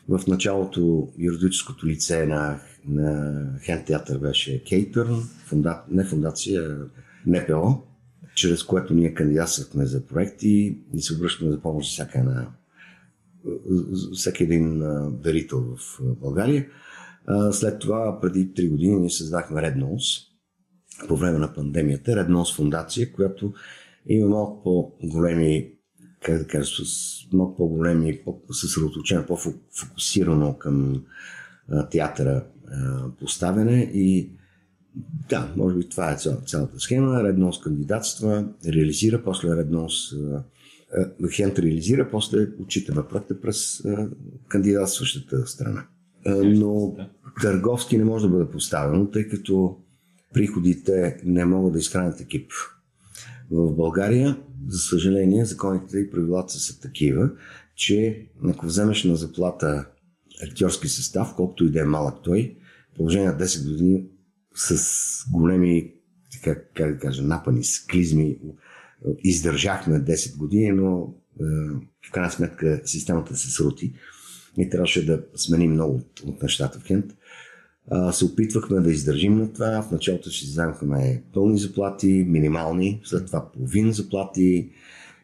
В 0.08 0.20
началото 0.28 1.08
юридическото 1.18 1.86
лице 1.86 2.26
на, 2.26 2.60
на 2.88 3.44
Хент 3.64 3.86
театър 3.86 4.18
беше 4.18 4.64
Кейтърн, 4.64 5.28
фунда, 5.46 5.82
не 5.90 6.04
фундация, 6.04 6.76
НПО, 7.26 7.82
чрез 8.34 8.62
което 8.62 8.94
ние 8.94 9.14
кандидатствахме 9.14 9.86
за 9.86 10.06
проекти 10.06 10.78
и 10.94 11.00
се 11.00 11.14
обръщаме 11.14 11.50
за 11.50 11.60
помощ 11.60 11.90
всяка 11.92 12.18
една, 12.18 12.48
всеки 14.14 14.42
един 14.42 14.78
дарител 15.22 15.76
в 15.76 16.00
България. 16.20 16.66
След 17.52 17.78
това, 17.78 18.20
преди 18.20 18.48
3 18.48 18.70
години, 18.70 18.96
ние 18.96 19.10
създахме 19.10 19.60
Red 19.60 19.82
Nose 19.82 20.26
по 21.08 21.16
време 21.16 21.38
на 21.38 21.54
пандемията. 21.54 22.10
Red 22.10 22.28
Nose 22.28 22.56
фундация, 22.56 23.12
която 23.12 23.52
има 24.06 24.28
малко 24.28 24.62
по-големи, 24.62 25.72
как 26.22 26.38
да 26.38 26.46
кажа, 26.46 26.84
с 26.84 27.32
малко 27.32 27.56
по-големи, 27.56 28.20
по-съсредоточено, 28.24 29.26
по-фокусирано 29.26 30.58
към 30.58 31.04
театъра 31.90 32.44
поставяне 33.20 33.90
и 33.94 34.30
да, 35.28 35.52
може 35.56 35.76
би 35.76 35.88
това 35.88 36.12
е 36.12 36.16
цял, 36.16 36.40
цялата 36.46 36.80
схема. 36.80 37.22
Реднос 37.22 37.60
кандидатства, 37.60 38.48
реализира, 38.66 39.22
после 39.22 39.56
Реднос 39.56 40.14
Хент 41.32 41.58
реализира, 41.58 42.10
после 42.10 42.48
отчитаме 42.60 43.02
проекта 43.10 43.40
през 43.40 43.82
кандидатстващата 44.48 45.46
страна. 45.46 45.84
Но 46.44 46.96
търговски 47.42 47.98
не 47.98 48.04
може 48.04 48.24
да 48.24 48.30
бъде 48.30 48.50
поставено, 48.50 49.10
тъй 49.10 49.28
като 49.28 49.76
приходите 50.34 51.20
не 51.24 51.44
могат 51.44 51.72
да 51.72 51.78
изхранят 51.78 52.20
екип. 52.20 52.52
В 53.50 53.72
България, 53.72 54.36
за 54.68 54.78
съжаление, 54.78 55.44
законите 55.44 55.98
и 55.98 56.10
правилата 56.10 56.52
са 56.52 56.80
такива, 56.80 57.30
че 57.76 58.26
ако 58.44 58.66
вземеш 58.66 59.04
на 59.04 59.16
заплата 59.16 59.86
актьорски 60.42 60.88
състав, 60.88 61.34
колкото 61.36 61.64
и 61.64 61.70
да 61.70 61.80
е 61.80 61.84
малък 61.84 62.14
той, 62.22 62.56
положение 62.96 63.28
на 63.28 63.38
10 63.38 63.70
години 63.70 64.04
с 64.68 65.30
големи, 65.30 65.92
така, 66.32 66.60
как 66.74 66.92
да 66.92 66.98
кажа, 66.98 67.22
напани, 67.22 67.64
с 67.64 67.86
клизми. 67.86 68.38
Издържахме 69.18 70.00
10 70.00 70.36
години, 70.36 70.72
но 70.72 71.14
е, 71.40 71.44
в 72.08 72.12
крайна 72.12 72.30
сметка 72.30 72.80
системата 72.84 73.36
се 73.36 73.50
срути 73.50 73.94
и 74.58 74.70
трябваше 74.70 75.06
да 75.06 75.22
сменим 75.34 75.72
много 75.72 75.94
от, 75.94 76.20
от 76.20 76.42
нещата 76.42 76.78
в 76.78 76.84
Хент. 76.84 77.04
А, 77.90 78.12
се 78.12 78.24
опитвахме 78.24 78.80
да 78.80 78.90
издържим 78.90 79.38
на 79.38 79.52
това. 79.52 79.82
В 79.82 79.90
началото 79.90 80.30
си 80.30 80.44
вземахме 80.44 81.22
пълни 81.32 81.58
заплати, 81.58 82.24
минимални, 82.28 83.00
след 83.04 83.26
това 83.26 83.50
половин 83.52 83.92
заплати 83.92 84.70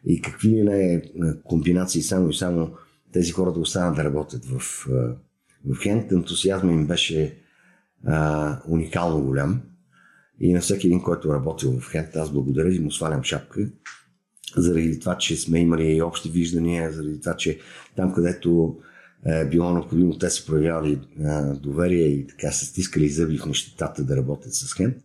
и 0.05 0.21
какви 0.21 0.49
ли 0.49 0.63
не 0.63 1.01
комбинации, 1.43 2.01
само 2.01 2.29
и 2.29 2.33
само 2.33 2.71
тези 3.11 3.31
хора 3.31 3.53
да 3.53 3.59
останат 3.59 3.95
да 3.95 4.03
работят 4.03 4.45
в, 4.45 4.59
в 5.65 5.81
Хент. 5.83 6.11
Ентусиазма 6.11 6.71
им 6.71 6.87
беше 6.87 7.37
а, 8.05 8.59
уникално 8.67 9.23
голям. 9.23 9.61
И 10.39 10.53
на 10.53 10.61
всеки 10.61 10.87
един, 10.87 11.01
който 11.01 11.29
е 11.29 11.33
работил 11.33 11.79
в 11.79 11.91
Хент, 11.91 12.15
аз 12.15 12.31
благодаря 12.31 12.75
и 12.75 12.79
му 12.79 12.91
свалям 12.91 13.23
шапка, 13.23 13.69
заради 14.57 14.99
това, 14.99 15.17
че 15.17 15.37
сме 15.37 15.59
имали 15.59 16.01
общи 16.01 16.29
виждания, 16.29 16.91
заради 16.91 17.19
това, 17.19 17.35
че 17.35 17.59
там, 17.95 18.13
където 18.13 18.77
е 19.25 19.45
било 19.45 19.73
необходимо, 19.73 20.17
те 20.17 20.29
са 20.29 20.45
проявявали 20.45 20.99
а, 21.25 21.53
доверие 21.53 22.05
и 22.05 22.27
така 22.27 22.51
са 22.51 22.65
стискали 22.65 23.09
зъби 23.09 23.37
в 23.37 23.45
нещетата 23.45 24.03
да 24.03 24.17
работят 24.17 24.53
с 24.53 24.73
Хент, 24.73 24.97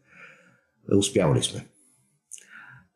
успявали 0.96 1.42
сме. 1.42 1.66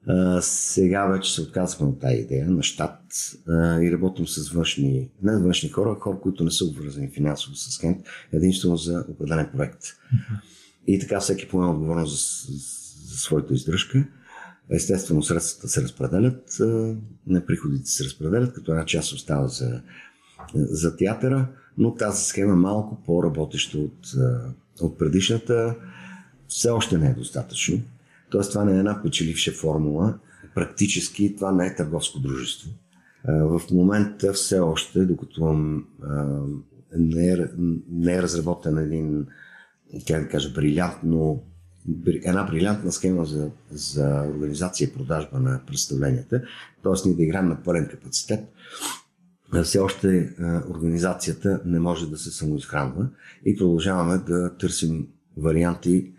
А, 0.08 0.42
сега 0.42 1.06
вече 1.06 1.34
се 1.34 1.42
отказахме 1.42 1.86
от 1.86 2.00
тази 2.00 2.16
идея 2.16 2.50
на 2.50 2.62
щат 2.62 3.00
а, 3.48 3.80
и 3.80 3.92
работим 3.92 4.26
с 4.26 4.48
външни, 4.48 5.10
не 5.22 5.38
външни 5.38 5.68
хора, 5.68 5.96
хора, 6.00 6.18
които 6.20 6.44
не 6.44 6.50
са 6.50 6.64
обвързани 6.64 7.10
финансово 7.10 7.56
с 7.56 7.80
Хент, 7.80 8.06
единствено 8.32 8.76
за 8.76 9.04
определен 9.08 9.48
проект. 9.56 9.82
Uh-huh. 9.82 10.40
И 10.86 10.98
така 10.98 11.20
всеки 11.20 11.48
поема 11.48 11.70
отговорност 11.70 12.46
за, 12.46 12.52
за 13.08 13.18
своята 13.18 13.54
издръжка. 13.54 14.06
Естествено, 14.70 15.22
средствата 15.22 15.68
се 15.68 15.82
разпределят, 15.82 16.56
на 17.26 17.46
приходите 17.46 17.90
се 17.90 18.04
разпределят, 18.04 18.54
като 18.54 18.72
една 18.72 18.84
част 18.84 19.12
остава 19.12 19.48
за, 19.48 19.82
за 20.54 20.96
театъра, 20.96 21.48
но 21.78 21.94
тази 21.94 22.25
схема 22.25 22.52
е 22.52 22.56
малко 22.56 23.02
по-работеща 23.06 23.78
от, 23.78 23.98
от 24.80 24.98
предишната. 24.98 25.75
Все 26.48 26.70
още 26.70 26.98
не 26.98 27.06
е 27.06 27.14
достатъчно. 27.14 27.82
Тоест, 28.30 28.50
това 28.52 28.64
не 28.64 28.76
е 28.76 28.78
една 28.78 29.02
печеливша 29.02 29.52
формула. 29.52 30.18
Практически 30.54 31.37
това 31.37 31.52
не 31.52 31.66
е 31.66 31.75
търговско 31.75 32.21
дружество. 32.21 32.71
В 33.28 33.62
момента 33.73 34.33
все 34.33 34.59
още, 34.59 35.04
докато 35.04 35.52
не 36.97 37.33
е, 37.33 37.37
не 37.90 38.14
е 38.14 38.23
разработен 38.23 38.78
един, 38.78 39.26
как 40.09 40.23
да 40.23 40.28
кажа, 40.28 40.52
брилянтно 40.52 41.42
една 42.25 42.45
брилянтна 42.45 42.92
схема 42.92 43.25
за, 43.25 43.50
за 43.71 44.25
организация 44.35 44.88
и 44.88 44.92
продажба 44.92 45.40
на 45.40 45.61
представленията, 45.66 46.42
т.е. 46.83 47.09
ние 47.09 47.16
да 47.16 47.23
играем 47.23 47.49
на 47.49 47.62
пълен 47.62 47.88
капацитет. 47.88 48.40
Все 49.62 49.78
още 49.78 50.35
организацията 50.71 51.61
не 51.64 51.80
може 51.80 52.11
да 52.11 52.18
се 52.18 52.30
самоизхранва 52.30 53.09
и 53.45 53.56
продължаваме 53.56 54.18
да 54.18 54.56
търсим 54.56 55.06
варианти 55.37 56.12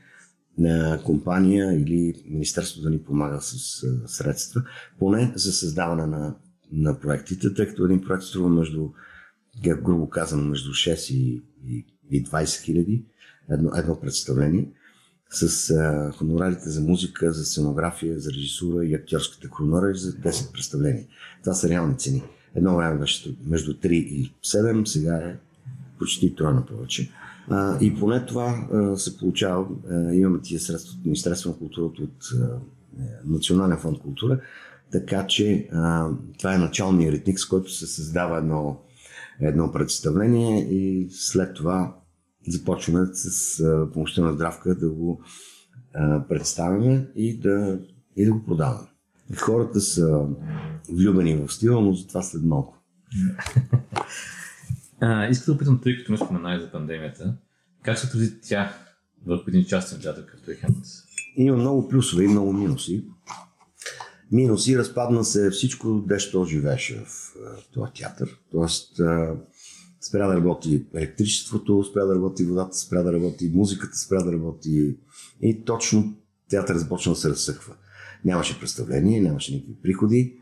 на 0.57 1.03
компания 1.03 1.73
или 1.81 2.13
Министерството 2.25 2.83
да 2.83 2.89
ни 2.89 3.03
помага 3.03 3.41
с 3.41 3.85
средства, 4.05 4.63
поне 4.99 5.33
за 5.35 5.51
създаване 5.51 6.05
на, 6.05 6.35
на 6.71 6.99
проектите, 6.99 7.53
тъй 7.53 7.67
като 7.67 7.85
един 7.85 8.01
проект 8.01 8.23
струва 8.23 8.49
между, 8.49 8.89
грубо 9.63 10.09
казано, 10.09 10.43
между 10.43 10.69
6 10.69 11.13
и, 11.13 11.43
и, 11.67 11.85
и 12.11 12.25
20 12.25 12.63
хиляди 12.63 13.05
едно, 13.49 13.71
едно 13.75 13.99
представление 13.99 14.67
с 15.29 15.71
а, 15.71 16.11
хонорарите 16.11 16.69
за 16.69 16.81
музика, 16.81 17.33
за 17.33 17.45
сценография, 17.45 18.19
за 18.19 18.31
режисура 18.31 18.85
и 18.85 18.95
актьорската 18.95 19.47
хонорар 19.47 19.95
за 19.95 20.11
10 20.11 20.51
представления. 20.51 21.05
Това 21.43 21.53
са 21.53 21.69
реални 21.69 21.97
цени. 21.97 22.23
Едно 22.55 22.75
време 22.75 22.99
беше 22.99 23.35
между 23.45 23.73
3 23.73 23.87
и 23.91 24.33
7, 24.45 24.85
сега 24.85 25.15
е 25.15 25.37
почти 25.99 26.35
тройно 26.35 26.65
повече. 26.65 27.11
А, 27.49 27.77
и 27.81 27.95
поне 27.99 28.25
това 28.25 28.67
а, 28.73 28.97
се 28.97 29.17
получава. 29.17 29.65
А, 29.91 30.13
имаме 30.13 30.41
тия 30.41 30.59
средства 30.59 30.95
от 30.99 31.05
Министерство 31.05 31.49
на 31.49 31.57
културата, 31.57 32.03
от 32.03 32.41
а, 32.41 32.59
Национален 33.25 33.77
фонд 33.77 33.99
култура, 33.99 34.39
така 34.91 35.27
че 35.27 35.69
а, 35.71 36.09
това 36.37 36.53
е 36.53 36.57
началният 36.57 37.13
ритник, 37.13 37.39
с 37.39 37.45
който 37.45 37.71
се 37.71 37.87
създава 37.87 38.37
едно, 38.37 38.79
едно 39.41 39.71
представление 39.71 40.59
и 40.59 41.07
след 41.11 41.53
това 41.55 41.95
започваме 42.47 43.05
с 43.13 43.59
а, 43.59 43.91
помощта 43.93 44.21
на 44.21 44.33
здравка 44.33 44.75
да 44.75 44.89
го 44.89 45.21
а, 45.93 46.27
представяме 46.27 47.07
и 47.15 47.39
да, 47.39 47.79
и 48.15 48.25
да 48.25 48.33
го 48.33 48.43
продаваме. 48.43 48.87
Хората 49.37 49.81
са 49.81 50.25
влюбени 50.89 51.35
в 51.35 51.53
стила, 51.53 51.81
но 51.81 51.93
за 51.93 52.07
това 52.07 52.21
след 52.21 52.43
малко. 52.43 52.77
А, 54.99 55.27
искам 55.27 55.51
да 55.51 55.55
опитам, 55.55 55.79
тъй 55.83 55.97
като 55.97 56.11
не 56.11 56.17
спомена 56.17 56.59
за 56.59 56.71
пандемията, 56.71 57.37
как 57.83 57.99
се 57.99 58.07
отрази 58.07 58.41
тя 58.41 58.73
върху 59.25 59.43
един 59.47 59.65
частен 59.65 60.01
театър 60.01 60.25
като 60.25 60.51
Хент? 60.59 60.77
Има 61.35 61.57
много 61.57 61.87
плюсове 61.87 62.23
и 62.23 62.27
много 62.27 62.53
минуси. 62.53 63.05
Минуси 64.31 64.77
разпадна 64.77 65.23
се 65.23 65.49
всичко, 65.49 66.03
дещо 66.07 66.45
живееше 66.45 67.03
в 67.05 67.35
този 67.73 67.91
театър. 67.93 68.37
Тоест, 68.51 68.95
спря 70.01 70.27
да 70.27 70.35
работи 70.35 70.85
електричеството, 70.95 71.83
спря 71.83 72.05
да 72.05 72.15
работи 72.15 72.45
водата, 72.45 72.77
спря 72.77 73.03
да 73.03 73.13
работи 73.13 73.51
музиката, 73.53 73.97
спря 73.97 74.23
да 74.23 74.33
работи 74.33 74.95
и 75.41 75.65
точно 75.65 76.17
театър 76.49 76.77
започна 76.77 77.11
да 77.11 77.15
се 77.15 77.29
разсъхва. 77.29 77.75
Нямаше 78.25 78.59
представление, 78.59 79.21
нямаше 79.21 79.53
никакви 79.53 79.81
приходи. 79.81 80.37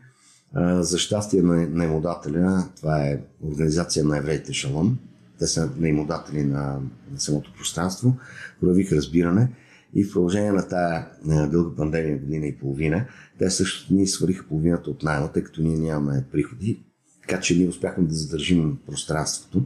За 0.80 0.98
щастие 0.98 1.42
на 1.42 1.68
наемодателя, 1.68 2.68
това 2.76 3.02
е 3.02 3.20
организация 3.42 4.04
на 4.04 4.18
евреите 4.18 4.52
Шалом, 4.52 4.98
те 5.38 5.46
са 5.46 5.70
наемодатели 5.76 6.44
на, 6.44 6.80
на 7.12 7.20
самото 7.20 7.52
пространство, 7.52 8.16
проявих 8.60 8.92
разбиране. 8.92 9.52
И 9.94 10.04
в 10.04 10.12
продължение 10.12 10.52
на 10.52 10.68
тая 10.68 11.10
дълга 11.24 11.76
пандемия, 11.76 12.18
година 12.18 12.46
и 12.46 12.58
половина, 12.58 13.06
те 13.38 13.50
също 13.50 13.94
ни 13.94 14.06
свариха 14.06 14.46
половината 14.48 14.90
от 14.90 15.02
найма, 15.02 15.32
тъй 15.32 15.42
като 15.42 15.62
ние 15.62 15.76
нямаме 15.76 16.24
приходи, 16.32 16.84
така 17.22 17.40
че 17.40 17.58
ние 17.58 17.68
успяхме 17.68 18.04
да 18.04 18.14
задържим 18.14 18.78
пространството. 18.86 19.64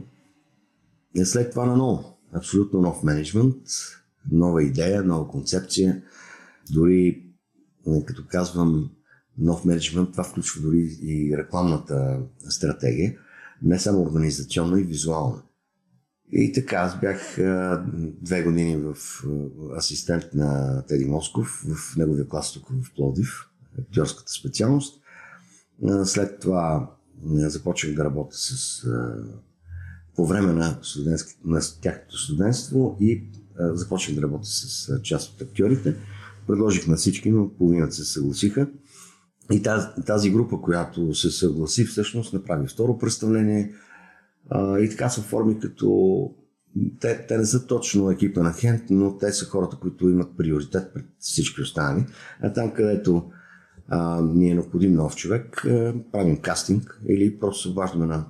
И 1.15 1.25
след 1.25 1.51
това 1.51 1.65
на 1.65 1.75
ново, 1.75 2.17
абсолютно 2.33 2.81
нов 2.81 3.03
менеджмент, 3.03 3.55
нова 4.31 4.63
идея, 4.63 5.03
нова 5.03 5.27
концепция, 5.27 6.01
дори 6.71 7.23
като 8.05 8.23
казвам 8.27 8.89
нов 9.41 9.65
менеджмент, 9.65 10.11
това 10.11 10.23
включва 10.23 10.61
дори 10.61 10.97
и 11.01 11.37
рекламната 11.37 12.19
стратегия, 12.49 13.17
не 13.63 13.79
само 13.79 14.01
организационно 14.01 14.77
и 14.77 14.83
визуална. 14.83 15.41
И 16.31 16.53
така, 16.53 16.75
аз 16.75 16.99
бях 16.99 17.35
две 18.21 18.43
години 18.43 18.77
в 18.77 18.95
асистент 19.77 20.23
на 20.33 20.81
Теди 20.87 21.05
Москов 21.05 21.63
в 21.67 21.97
неговия 21.97 22.27
клас 22.27 22.53
тук 22.53 22.67
в 22.69 22.93
Плодив, 22.95 23.49
актьорската 23.79 24.31
специалност. 24.31 25.01
След 26.05 26.39
това 26.39 26.91
започнах 27.25 27.95
да 27.95 28.05
работя 28.05 28.37
с 28.37 28.85
по 30.15 30.27
време 30.27 30.53
на, 30.53 30.79
на 31.45 31.61
тяхното 31.81 32.17
студентство 32.17 32.97
и 32.99 33.23
започнах 33.59 34.15
да 34.15 34.21
работя 34.21 34.45
с 34.47 34.99
част 35.03 35.33
от 35.33 35.41
актьорите. 35.41 35.95
Предложих 36.47 36.87
на 36.87 36.95
всички, 36.95 37.31
но 37.31 37.49
половината 37.49 37.95
се 37.95 38.03
съгласиха. 38.03 38.67
И 39.51 39.61
тази, 39.61 39.87
тази 40.05 40.31
група, 40.31 40.61
която 40.61 41.15
се 41.15 41.31
съгласи, 41.31 41.85
всъщност 41.85 42.33
направи 42.33 42.67
второ 42.67 42.97
представление– 42.97 43.73
а, 44.51 44.79
и 44.79 44.89
така 44.89 45.09
се 45.09 45.19
оформи 45.19 45.59
като... 45.59 46.31
Те, 46.99 47.25
те 47.27 47.37
не 47.37 47.45
са 47.45 47.67
точно 47.67 48.11
екипа 48.11 48.43
на 48.43 48.53
Хент, 48.53 48.83
но 48.89 49.17
те 49.17 49.31
са 49.31 49.45
хората, 49.45 49.77
които 49.81 50.09
имат 50.09 50.37
приоритет 50.37 50.93
пред 50.93 51.05
всички 51.19 51.61
останали. 51.61 52.05
А 52.41 52.53
там, 52.53 52.71
където 52.73 53.31
а, 53.87 54.21
ни 54.21 54.49
е 54.49 54.53
необходим 54.53 54.93
нов 54.93 55.15
човек, 55.15 55.65
а, 55.65 55.93
правим 56.11 56.37
кастинг 56.37 57.01
или 57.07 57.39
просто 57.39 57.61
се 57.61 57.69
обаждаме 57.69 58.05
на 58.05 58.25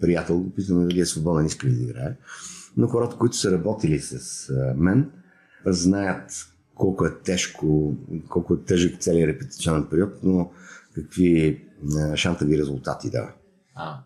приятел, 0.00 0.46
питаме 0.56 0.84
дали 0.84 1.00
е 1.00 1.06
свободен, 1.06 1.46
иска 1.46 1.66
ли 1.66 1.74
да 1.74 1.82
играе. 1.82 2.16
Но 2.76 2.88
хората, 2.88 3.16
които 3.16 3.36
са 3.36 3.52
работили 3.52 4.00
с 4.00 4.48
а, 4.50 4.74
мен, 4.76 5.10
знаят 5.66 6.46
колко 6.74 7.06
е 7.06 7.18
тежко, 7.24 7.94
колко 8.28 8.54
е 8.54 8.64
тежък 8.64 9.00
целият 9.00 9.28
репетиционен 9.28 9.86
период, 9.90 10.12
но 10.22 10.50
какви 10.94 11.62
шантави 12.16 12.58
резултати 12.58 13.10
дава. 13.10 13.32
А, 13.74 13.98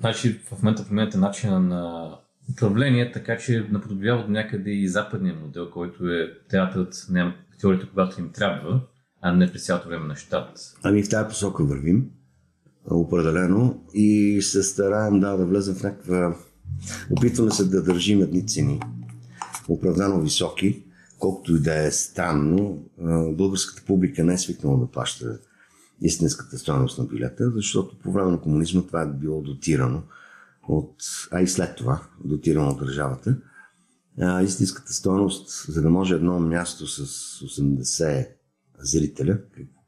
Значи 0.00 0.32
в 0.32 0.62
момента 0.62 0.84
променяте 0.84 1.18
начина 1.18 1.60
на 1.60 2.14
управление, 2.52 3.12
така 3.12 3.38
че 3.38 3.68
наподобява 3.70 4.24
до 4.24 4.32
някъде 4.32 4.70
и 4.70 4.88
западния 4.88 5.34
модел, 5.34 5.70
който 5.70 6.10
е 6.10 6.32
театърът 6.48 7.06
на 7.10 7.34
актьорите, 7.52 7.88
когато 7.90 8.20
им 8.20 8.30
трябва, 8.34 8.80
а 9.22 9.32
не 9.32 9.52
през 9.52 9.66
цялото 9.66 9.88
време 9.88 10.06
на 10.06 10.16
щат. 10.16 10.58
Ами 10.82 11.02
в 11.02 11.08
тази 11.08 11.28
посока 11.28 11.64
вървим, 11.64 12.10
определено, 12.90 13.84
и 13.94 14.38
се 14.42 14.62
стараем 14.62 15.20
да, 15.20 15.36
да 15.36 15.46
влезем 15.46 15.74
в 15.74 15.82
някаква... 15.82 16.36
Опитваме 17.10 17.50
се 17.50 17.64
да 17.64 17.82
държим 17.82 18.22
едни 18.22 18.46
цени, 18.46 18.80
оправдано 19.68 20.20
високи, 20.20 20.85
колкото 21.18 21.56
и 21.56 21.60
да 21.60 21.86
е 21.86 21.90
странно, 21.90 22.84
българската 23.32 23.86
публика 23.86 24.24
не 24.24 24.34
е 24.34 24.38
свикнала 24.38 24.78
да 24.78 24.90
плаща 24.90 25.38
истинската 26.00 26.58
стоеност 26.58 26.98
на 26.98 27.04
билета, 27.04 27.50
защото 27.50 27.98
по 27.98 28.12
време 28.12 28.30
на 28.30 28.40
комунизма 28.40 28.82
това 28.82 29.02
е 29.02 29.06
било 29.06 29.42
дотирано 29.42 30.02
от, 30.68 30.94
а 31.30 31.40
и 31.40 31.48
след 31.48 31.76
това, 31.76 32.02
дотирано 32.24 32.68
от 32.68 32.78
държавата. 32.78 33.38
Истинската 34.42 34.92
стоеност, 34.92 35.72
за 35.72 35.82
да 35.82 35.90
може 35.90 36.14
едно 36.14 36.40
място 36.40 36.86
с 36.86 37.04
80 37.44 38.28
зрителя, 38.78 39.38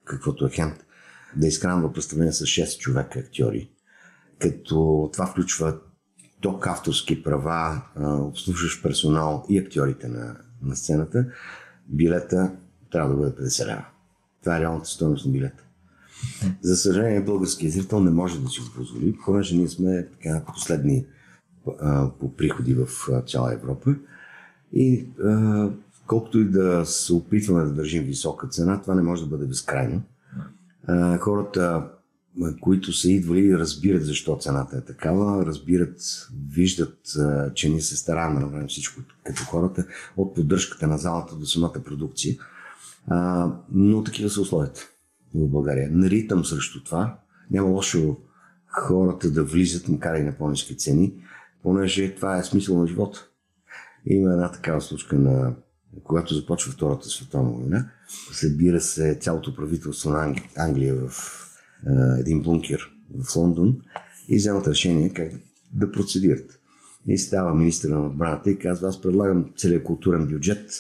каквото 0.04 0.46
е 0.46 0.50
Хент, 0.50 0.86
да 1.36 1.46
изхранва 1.46 1.92
представление 1.92 2.32
с 2.32 2.44
6 2.44 2.78
човека 2.78 3.18
актьори, 3.18 3.70
като 4.38 5.10
това 5.12 5.26
включва 5.26 5.78
ток 6.40 6.66
авторски 6.66 7.22
права, 7.22 7.82
обслужващ 8.00 8.82
персонал 8.82 9.46
и 9.48 9.58
актьорите 9.58 10.08
на, 10.08 10.36
на 10.62 10.76
сцената, 10.76 11.26
билета 11.88 12.52
трябва 12.90 13.10
да 13.10 13.16
бъде 13.16 13.48
50 13.48 13.66
лева. 13.66 13.84
Това 14.42 14.56
е 14.56 14.60
реалната 14.60 14.88
стоеност 14.88 15.26
на 15.26 15.32
билета. 15.32 15.64
За 16.60 16.76
съжаление, 16.76 17.20
българският 17.20 17.74
зрител 17.74 18.00
не 18.00 18.10
може 18.10 18.40
да 18.40 18.48
си 18.48 18.60
го 18.60 18.66
позволи, 18.76 19.18
понеже 19.24 19.56
ние 19.56 19.68
сме 19.68 20.06
така 20.06 20.42
последни 20.46 21.06
а, 21.80 22.10
по 22.20 22.36
приходи 22.36 22.74
в 22.74 22.88
цяла 23.26 23.52
Европа. 23.52 23.94
И 24.72 25.06
а, 25.24 25.68
колкото 26.06 26.38
и 26.38 26.44
да 26.44 26.86
се 26.86 27.12
опитваме 27.12 27.64
да 27.64 27.72
държим 27.72 28.04
висока 28.04 28.48
цена, 28.48 28.82
това 28.82 28.94
не 28.94 29.02
може 29.02 29.22
да 29.22 29.28
бъде 29.28 29.46
безкрайно. 29.46 30.02
А, 30.86 31.18
хората, 31.18 31.88
които 32.60 32.92
са 32.92 33.10
идвали, 33.10 33.58
разбират 33.58 34.04
защо 34.04 34.38
цената 34.40 34.76
е 34.76 34.80
такава, 34.80 35.46
разбират, 35.46 36.00
виждат, 36.50 36.98
че 37.54 37.68
ние 37.68 37.80
се 37.80 37.96
стараем 37.96 38.34
да 38.34 38.40
направим 38.40 38.68
всичко 38.68 39.02
като 39.24 39.44
хората, 39.44 39.86
от 40.16 40.34
поддръжката 40.34 40.86
на 40.86 40.98
залата 40.98 41.36
до 41.36 41.46
самата 41.46 41.82
продукция. 41.84 42.36
А, 43.06 43.50
но 43.72 44.04
такива 44.04 44.30
са 44.30 44.40
условията 44.40 44.80
в 45.34 45.48
България. 45.48 45.90
Наритам 45.92 46.44
срещу 46.44 46.84
това. 46.84 47.18
Няма 47.50 47.68
лошо 47.68 48.16
хората 48.66 49.30
да 49.30 49.44
влизат, 49.44 49.88
макар 49.88 50.14
и 50.14 50.22
на 50.22 50.32
по-низки 50.32 50.76
цени, 50.76 51.14
понеже 51.62 52.14
това 52.14 52.38
е 52.38 52.44
смисъл 52.44 52.80
на 52.80 52.86
живота. 52.86 53.28
Има 54.06 54.32
една 54.32 54.52
такава 54.52 54.80
случка 54.80 55.18
на 55.18 55.54
когато 56.04 56.34
започва 56.34 56.72
Втората 56.72 57.08
световна 57.08 57.50
война, 57.50 57.90
събира 58.32 58.80
се 58.80 59.18
цялото 59.20 59.54
правителство 59.54 60.10
на 60.10 60.34
Англия 60.56 60.94
в 60.94 61.47
един 62.18 62.42
бункер 62.42 62.90
в 63.18 63.36
Лондон 63.36 63.80
и 64.28 64.36
вземат 64.36 64.68
решение 64.68 65.10
как 65.10 65.32
да 65.72 65.92
процедират. 65.92 66.60
И 67.06 67.18
става 67.18 67.54
министър 67.54 67.88
на 67.88 68.06
отбраната 68.06 68.50
и 68.50 68.58
казва, 68.58 68.88
аз 68.88 69.02
предлагам 69.02 69.52
целият 69.56 69.84
културен 69.84 70.26
бюджет 70.26 70.70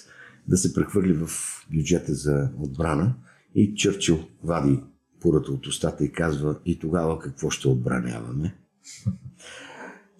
да 0.48 0.56
се 0.56 0.74
прехвърли 0.74 1.12
в 1.12 1.28
бюджета 1.74 2.14
за 2.14 2.50
отбрана 2.58 3.14
и 3.54 3.74
Чърчил 3.74 4.18
вади 4.44 4.80
пурата 5.20 5.52
от 5.52 5.66
устата 5.66 6.04
и 6.04 6.12
казва 6.12 6.58
и 6.66 6.78
тогава 6.78 7.18
какво 7.18 7.50
ще 7.50 7.68
отбраняваме. 7.68 8.54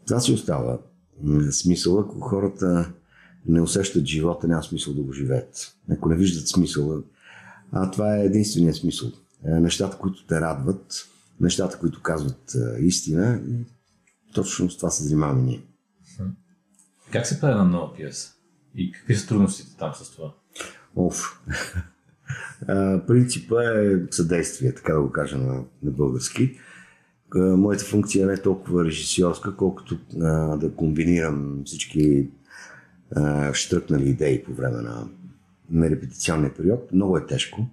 Това 0.07 0.21
си 0.21 0.33
остава 0.33 0.79
смисъл, 1.51 2.01
ако 2.01 2.21
хората 2.21 2.93
не 3.47 3.61
усещат 3.61 4.07
живота, 4.07 4.49
няма 4.49 4.63
смисъл 4.63 4.95
да 4.95 5.03
го 5.03 5.13
живеят. 5.13 5.77
Ако 5.91 6.09
не 6.09 6.17
виждат 6.17 6.49
смисъла, 6.49 7.03
а 7.73 7.91
това 7.91 8.17
е 8.17 8.25
единствения 8.25 8.75
смисъл. 8.75 9.13
Е, 9.45 9.51
нещата, 9.51 9.99
които 9.99 10.27
те 10.27 10.41
радват, 10.41 11.09
нещата, 11.41 11.79
които 11.79 12.03
казват 12.03 12.55
е, 12.55 12.83
истина, 12.83 13.41
точно 14.35 14.71
с 14.71 14.77
това 14.77 14.91
се 14.91 15.05
занимаваме 15.05 15.43
ние. 15.43 15.63
Как 17.13 17.27
се 17.27 17.41
прави 17.41 17.55
на 17.55 17.65
нова 17.65 17.95
пиеса? 17.95 18.35
И 18.75 18.93
какви 18.93 19.15
са 19.15 19.29
трудностите 19.29 19.77
там 19.77 19.95
с 19.95 20.11
това? 20.11 20.35
Оф. 20.97 21.43
Принципа 23.07 23.65
е 23.65 24.01
съдействие, 24.11 24.75
така 24.75 24.93
да 24.93 25.01
го 25.01 25.13
кажа 25.13 25.39
на, 25.39 25.65
на 25.83 25.91
български. 25.91 26.59
Моята 27.35 27.85
функция 27.85 28.27
не 28.27 28.33
е 28.33 28.43
толкова 28.43 28.85
режисьорска, 28.85 29.57
колкото 29.57 29.99
а, 30.23 30.57
да 30.57 30.75
комбинирам 30.75 31.63
всички 31.65 32.31
а, 33.17 33.55
штръкнали 33.55 34.09
идеи 34.09 34.45
по 34.45 34.55
време 34.55 34.83
на, 34.83 35.09
на 35.71 35.91
репетиционния 35.91 36.55
период. 36.55 36.93
Много 36.93 37.19
е 37.19 37.27
тежко, 37.27 37.67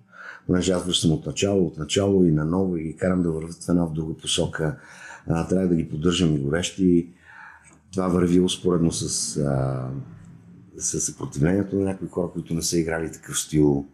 понеже 0.47 0.71
аз 0.71 0.85
връщам 0.85 1.11
от 1.11 1.25
начало, 1.25 1.67
от 1.67 1.77
начало 1.77 2.25
и 2.25 2.31
наново 2.31 2.77
и 2.77 2.95
карам 2.95 3.23
да 3.23 3.31
върват 3.31 3.63
в 3.63 3.69
една 3.69 3.85
в 3.85 3.93
друга 3.93 4.17
посока. 4.17 4.77
А, 5.27 5.47
трябва 5.47 5.67
да 5.67 5.75
ги 5.75 5.89
поддържам 5.89 6.35
и 6.35 6.39
горещи. 6.39 7.09
Това 7.93 8.07
върви 8.07 8.39
успоредно 8.39 8.91
с, 8.91 9.37
а, 9.37 9.89
с 10.77 11.01
съпротивлението 11.01 11.75
на 11.75 11.85
някои 11.85 12.07
хора, 12.07 12.29
които 12.33 12.53
не 12.53 12.61
са 12.61 12.79
играли 12.79 13.11
такъв 13.11 13.39
стил. 13.39 13.85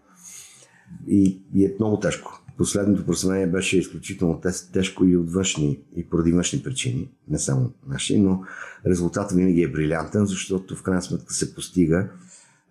И, 1.07 1.41
и 1.55 1.65
е 1.65 1.75
много 1.79 1.99
тежко. 1.99 2.43
Последното 2.57 3.05
представление 3.05 3.47
беше 3.47 3.77
изключително 3.77 4.41
тежко 4.73 5.05
и 5.05 5.17
от 5.17 5.31
външни, 5.31 5.79
и 5.95 6.09
поради 6.09 6.31
външни 6.31 6.63
причини, 6.63 7.09
не 7.27 7.39
само 7.39 7.71
наши, 7.87 8.19
но 8.19 8.43
резултатът 8.85 9.37
винаги 9.37 9.61
е 9.61 9.71
брилянтен, 9.71 10.25
защото 10.25 10.75
в 10.75 10.83
крайна 10.83 11.01
сметка 11.01 11.33
се 11.33 11.55
постига 11.55 12.09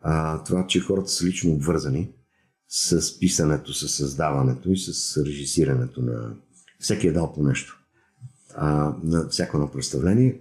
а, 0.02 0.44
това, 0.44 0.66
че 0.66 0.80
хората 0.80 1.08
са 1.08 1.26
лично 1.26 1.52
обвързани 1.52 2.10
с 2.70 3.18
писането, 3.18 3.72
с 3.72 3.88
създаването 3.88 4.70
и 4.70 4.76
с 4.76 5.22
режисирането 5.24 6.02
на 6.02 6.34
всеки 6.78 7.06
е 7.06 7.12
дал 7.12 7.32
по 7.32 7.42
нещо. 7.42 7.80
А, 8.54 8.94
на 9.04 9.28
всяко 9.28 9.56
едно 9.56 9.70
представление. 9.70 10.40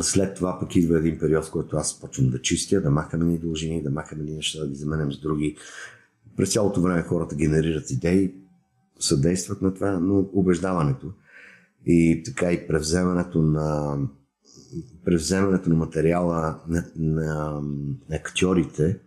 След 0.00 0.36
това 0.36 0.60
пък 0.60 0.76
идва 0.76 0.98
един 0.98 1.18
период, 1.18 1.44
в 1.44 1.50
който 1.50 1.76
аз 1.76 2.00
почвам 2.00 2.30
да 2.30 2.42
чистя, 2.42 2.80
да 2.80 2.90
махаме 2.90 3.24
ни 3.24 3.38
дължини, 3.38 3.82
да 3.82 3.90
махаме 3.90 4.24
ни 4.24 4.34
неща, 4.34 4.60
да 4.60 4.68
ги 4.68 4.74
заменям 4.74 5.12
с 5.12 5.20
други. 5.20 5.56
През 6.36 6.52
цялото 6.52 6.82
време 6.82 7.02
хората 7.02 7.34
генерират 7.34 7.90
идеи, 7.90 8.34
съдействат 9.00 9.62
на 9.62 9.74
това, 9.74 10.00
но 10.00 10.28
убеждаването 10.32 11.12
и 11.86 12.22
така 12.24 12.52
и 12.52 12.66
превземането 12.66 13.42
на 13.42 13.98
превземането 15.04 15.68
на 15.68 15.74
материала 15.74 16.60
на, 16.68 16.84
на, 16.96 17.60
на 18.08 18.16
актьорите, 18.16 18.98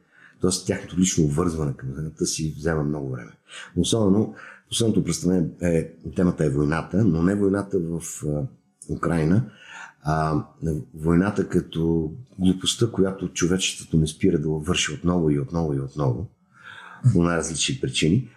т.е. 0.41 0.65
тяхното 0.65 0.97
лично 0.97 1.25
обвързване 1.25 1.73
към 1.73 1.89
земята 1.95 2.25
си 2.25 2.53
взема 2.57 2.83
много 2.83 3.11
време. 3.11 3.31
Особено, 3.77 4.33
последното 4.69 5.03
представление 5.03 5.49
е, 5.61 5.93
темата 6.15 6.45
е 6.45 6.49
войната, 6.49 7.05
но 7.05 7.23
не 7.23 7.35
войната 7.35 7.79
в 7.79 8.01
а, 8.27 8.47
Украина, 8.89 9.49
а 10.03 10.45
войната 10.93 11.49
като 11.49 12.11
глупостта, 12.39 12.91
която 12.91 13.33
човечеството 13.33 13.97
не 13.97 14.07
спира 14.07 14.39
да 14.39 14.49
върши 14.49 14.93
отново 14.93 15.29
и 15.29 15.39
отново 15.39 15.73
и 15.73 15.79
отново, 15.79 16.29
по 17.13 17.23
най-различни 17.23 17.79
причини. 17.81 18.29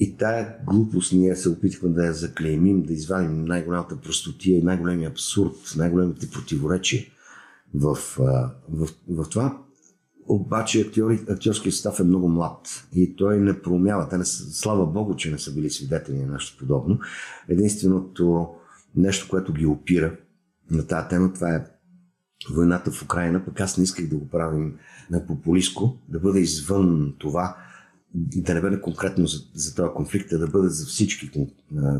И 0.00 0.16
тая 0.16 0.56
глупост 0.66 1.12
ние 1.12 1.36
се 1.36 1.48
опитахме 1.48 1.88
да 1.88 2.06
я 2.06 2.12
заклеймим, 2.12 2.82
да 2.82 2.92
извадим 2.92 3.44
най-голямата 3.44 4.00
простотия 4.00 4.58
и 4.58 4.62
най-големия 4.62 5.10
абсурд, 5.10 5.54
най-големите 5.76 6.30
противоречия 6.30 7.04
в, 7.74 7.94
в, 7.94 8.50
в, 8.68 8.88
в 9.08 9.28
това. 9.28 9.62
Обаче 10.28 10.80
актьори, 10.80 11.20
актьорският 11.28 11.74
състав 11.74 12.00
е 12.00 12.04
много 12.04 12.28
млад 12.28 12.86
и 12.94 13.16
той 13.16 13.38
не 13.38 13.62
промява. 13.62 14.08
Те 14.08 14.18
не 14.18 14.24
са, 14.24 14.52
слава 14.52 14.86
Богу, 14.86 15.16
че 15.16 15.30
не 15.30 15.38
са 15.38 15.54
били 15.54 15.70
свидетели 15.70 16.18
на 16.18 16.32
нещо 16.32 16.56
подобно. 16.58 16.98
Единственото 17.48 18.48
нещо, 18.96 19.28
което 19.30 19.52
ги 19.52 19.66
опира 19.66 20.16
на 20.70 20.86
тази 20.86 21.08
тема, 21.08 21.32
това 21.32 21.54
е 21.54 21.64
войната 22.50 22.90
в 22.90 23.02
Украина, 23.02 23.44
пък 23.44 23.60
аз 23.60 23.78
не 23.78 23.84
исках 23.84 24.08
да 24.08 24.16
го 24.16 24.28
правим 24.28 24.74
на 25.10 25.26
популистко, 25.26 25.98
да 26.08 26.20
бъде 26.20 26.40
извън 26.40 27.14
това, 27.18 27.56
да 28.14 28.54
не 28.54 28.60
бъде 28.60 28.80
конкретно 28.80 29.26
за, 29.26 29.38
за 29.54 29.74
този 29.74 29.94
конфликт, 29.94 30.32
а 30.32 30.38
да 30.38 30.46
бъде 30.46 30.68
за 30.68 30.86
всички 30.86 31.30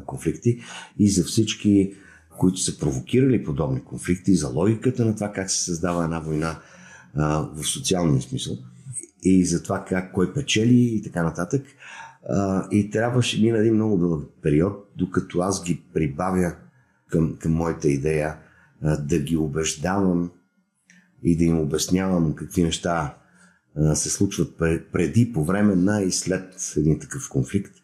конфликти 0.06 0.60
и 0.98 1.10
за 1.10 1.24
всички, 1.24 1.94
които 2.38 2.58
са 2.58 2.78
провокирали 2.78 3.44
подобни 3.44 3.84
конфликти, 3.84 4.34
за 4.34 4.48
логиката 4.48 5.04
на 5.04 5.14
това 5.14 5.32
как 5.32 5.50
се 5.50 5.64
създава 5.64 6.04
една 6.04 6.20
война 6.20 6.58
а, 7.16 7.48
в 7.54 7.64
социалния 7.64 8.22
смисъл 8.22 8.56
и 9.22 9.44
за 9.44 9.62
това 9.62 9.84
как 9.84 10.12
кой 10.12 10.34
печели 10.34 10.94
и 10.94 11.02
така 11.02 11.22
нататък. 11.22 11.66
А, 12.28 12.68
и 12.70 12.90
трябваше 12.90 13.42
мина 13.42 13.58
един 13.58 13.74
много 13.74 13.98
дълъг 13.98 14.28
период, 14.42 14.92
докато 14.96 15.38
аз 15.38 15.64
ги 15.64 15.82
прибавя 15.94 16.54
към, 17.08 17.36
към 17.36 17.52
моята 17.52 17.88
идея 17.88 18.36
а, 18.82 18.96
да 18.96 19.18
ги 19.18 19.36
убеждавам 19.36 20.30
и 21.22 21.36
да 21.36 21.44
им 21.44 21.58
обяснявам 21.58 22.34
какви 22.34 22.62
неща 22.62 23.14
се 23.94 24.10
случват 24.10 24.56
преди, 24.92 25.32
по 25.32 25.44
време 25.44 25.74
на 25.74 26.02
и 26.02 26.12
след 26.12 26.72
един 26.76 26.98
такъв 26.98 27.28
конфликт. 27.28 27.74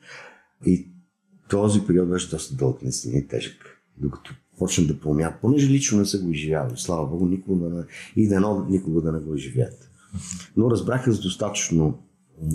И 0.66 0.88
този 1.48 1.86
период 1.86 2.08
беше 2.08 2.30
доста 2.30 2.54
дълъг, 2.54 2.82
наистина 2.82 3.18
и 3.18 3.28
тежък. 3.28 3.82
Докато 3.96 4.34
почнат 4.58 4.88
да 4.88 5.00
помнят, 5.00 5.34
понеже 5.40 5.68
лично 5.68 5.98
не 5.98 6.06
са 6.06 6.22
го 6.22 6.30
изживявали, 6.30 6.72
слава 6.76 7.06
Богу, 7.06 7.26
никога 7.26 7.68
да 7.68 7.76
не, 7.76 7.82
и 8.16 8.28
дано 8.28 8.66
никога 8.70 9.00
да 9.00 9.12
не 9.12 9.18
го 9.18 9.34
изживеят. 9.34 9.90
Но 10.56 10.70
разбраха 10.70 11.12
с 11.12 11.20
достатъчно, 11.20 11.98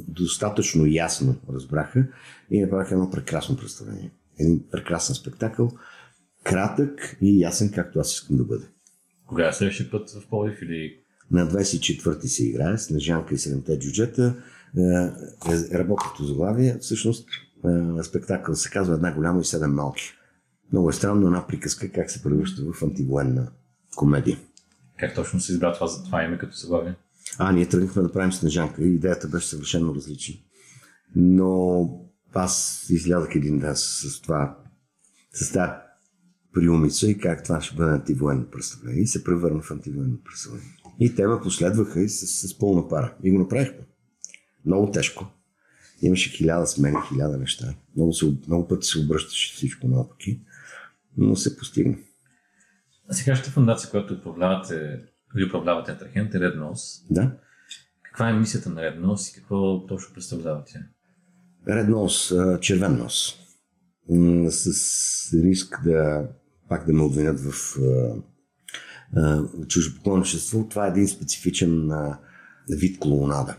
достатъчно 0.07 0.85
ясно 0.85 1.35
разбраха 1.53 2.07
и 2.51 2.61
направиха 2.61 2.95
едно 2.95 3.09
прекрасно 3.09 3.57
представление. 3.57 4.11
Един 4.39 4.63
прекрасен 4.71 5.15
спектакъл, 5.15 5.71
кратък 6.43 7.17
и 7.21 7.39
ясен, 7.39 7.71
както 7.71 7.99
аз 7.99 8.13
искам 8.13 8.37
да 8.37 8.43
бъде. 8.43 8.65
Кога 9.27 9.47
е 9.47 9.53
следващия 9.53 9.91
път 9.91 10.09
в 10.09 10.27
Полив 10.29 10.61
или 10.61 10.97
на 11.31 11.47
24-ти 11.47 12.27
се 12.27 12.47
играе 12.47 12.77
Снежанка 12.77 13.35
и 13.35 13.37
седемте 13.37 13.79
джуджета. 13.79 14.35
Е, 14.77 14.81
е, 14.81 15.79
работното 15.79 16.25
заглавие, 16.25 16.77
всъщност 16.81 17.29
е, 17.99 18.03
спектакъл 18.03 18.55
се 18.55 18.69
казва 18.69 18.95
Една 18.95 19.13
голяма 19.13 19.41
и 19.41 19.45
седем 19.45 19.73
малки. 19.73 20.13
Много 20.73 20.89
е 20.89 20.93
странно 20.93 21.27
една 21.27 21.47
приказка 21.47 21.91
как 21.91 22.11
се 22.11 22.23
превръща 22.23 22.61
в 22.73 22.83
антивоенна 22.83 23.51
комедия. 23.95 24.37
Как 24.99 25.15
точно 25.15 25.39
се 25.39 25.51
избра 25.51 25.73
това 25.73 25.87
за 25.87 26.03
това 26.03 26.23
име 26.23 26.37
като 26.37 26.57
заглавие? 26.57 26.95
А, 27.37 27.51
ние 27.51 27.69
тръгнахме 27.69 28.01
да 28.01 28.11
правим 28.11 28.31
Снежанка 28.31 28.83
и 28.83 28.95
идеята 28.95 29.27
беше 29.27 29.47
съвършено 29.47 29.95
различна. 29.95 30.35
Но 31.15 31.89
аз 32.33 32.85
излязах 32.89 33.35
един 33.35 33.59
ден 33.59 33.75
с 33.75 34.21
това, 34.21 34.57
с 35.33 35.51
тази 35.51 35.71
приумица 36.53 37.07
и 37.07 37.17
как 37.17 37.43
това 37.43 37.61
ще 37.61 37.75
бъде 37.75 37.91
антивоенно 37.91 38.45
представление 38.51 39.01
и 39.01 39.07
се 39.07 39.23
превърна 39.23 39.61
в 39.61 39.71
антивоенно 39.71 40.17
представление. 40.25 40.77
И 40.99 41.15
те 41.15 41.27
ме 41.27 41.39
последваха 41.43 42.01
и 42.01 42.09
с, 42.09 42.47
с 42.47 42.57
пълна 42.57 42.87
пара. 42.87 43.15
И 43.23 43.31
го 43.31 43.39
направихме. 43.39 43.85
Много 44.65 44.91
тежко. 44.91 45.25
Имаше 46.01 46.29
хиляда 46.29 46.67
смени, 46.67 46.97
хиляда 47.09 47.37
неща. 47.37 47.73
Много, 47.95 48.13
се, 48.13 48.33
много 48.47 48.67
пъти 48.67 48.87
се 48.87 48.99
обръщаше 48.99 49.55
всичко 49.55 49.87
наопаки, 49.87 50.41
но 51.17 51.35
се 51.35 51.57
постигна. 51.57 51.97
А 53.09 53.13
сегашната 53.13 53.51
фундация, 53.51 53.89
която 53.89 54.13
управлявате, 54.13 55.01
ви 55.35 55.45
управлявате 55.45 55.91
Атрахент 55.91 56.35
е 56.35 56.39
Red 56.39 56.59
Nose. 56.59 57.05
Да. 57.09 57.31
Каква 58.03 58.29
е 58.29 58.33
мисията 58.33 58.69
на 58.69 58.81
Red 58.81 59.01
Nose 59.01 59.31
и 59.31 59.35
какво 59.35 59.85
точно 59.85 60.13
представлявате? 60.13 60.85
Red 61.67 61.89
Nose, 61.89 62.59
червен 62.59 62.97
нос. 62.97 63.39
С 64.49 65.33
риск 65.33 65.81
да 65.83 66.27
пак 66.69 66.85
да 66.85 66.93
ме 66.93 67.03
обвинят 67.03 67.39
в 67.39 67.77
чужепоклонничество, 69.67 70.67
това 70.69 70.85
е 70.85 70.89
един 70.89 71.07
специфичен 71.07 71.91
вид 72.69 72.99
колонада. 72.99 73.57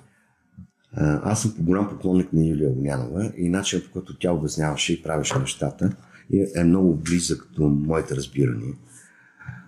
Аз 0.96 1.42
съм 1.42 1.54
по-голям 1.56 1.88
поклонник 1.88 2.32
на 2.32 2.46
Юлия 2.46 2.70
Огнянова 2.70 3.32
и 3.36 3.48
начинът 3.48 3.86
по 3.86 3.92
който 3.92 4.18
тя 4.18 4.32
обясняваше 4.32 4.92
и 4.92 5.02
правеше 5.02 5.38
нещата 5.38 5.96
е 6.32 6.64
много 6.64 6.94
близък 6.96 7.48
до 7.56 7.68
моите 7.68 8.16
разбирания. 8.16 8.74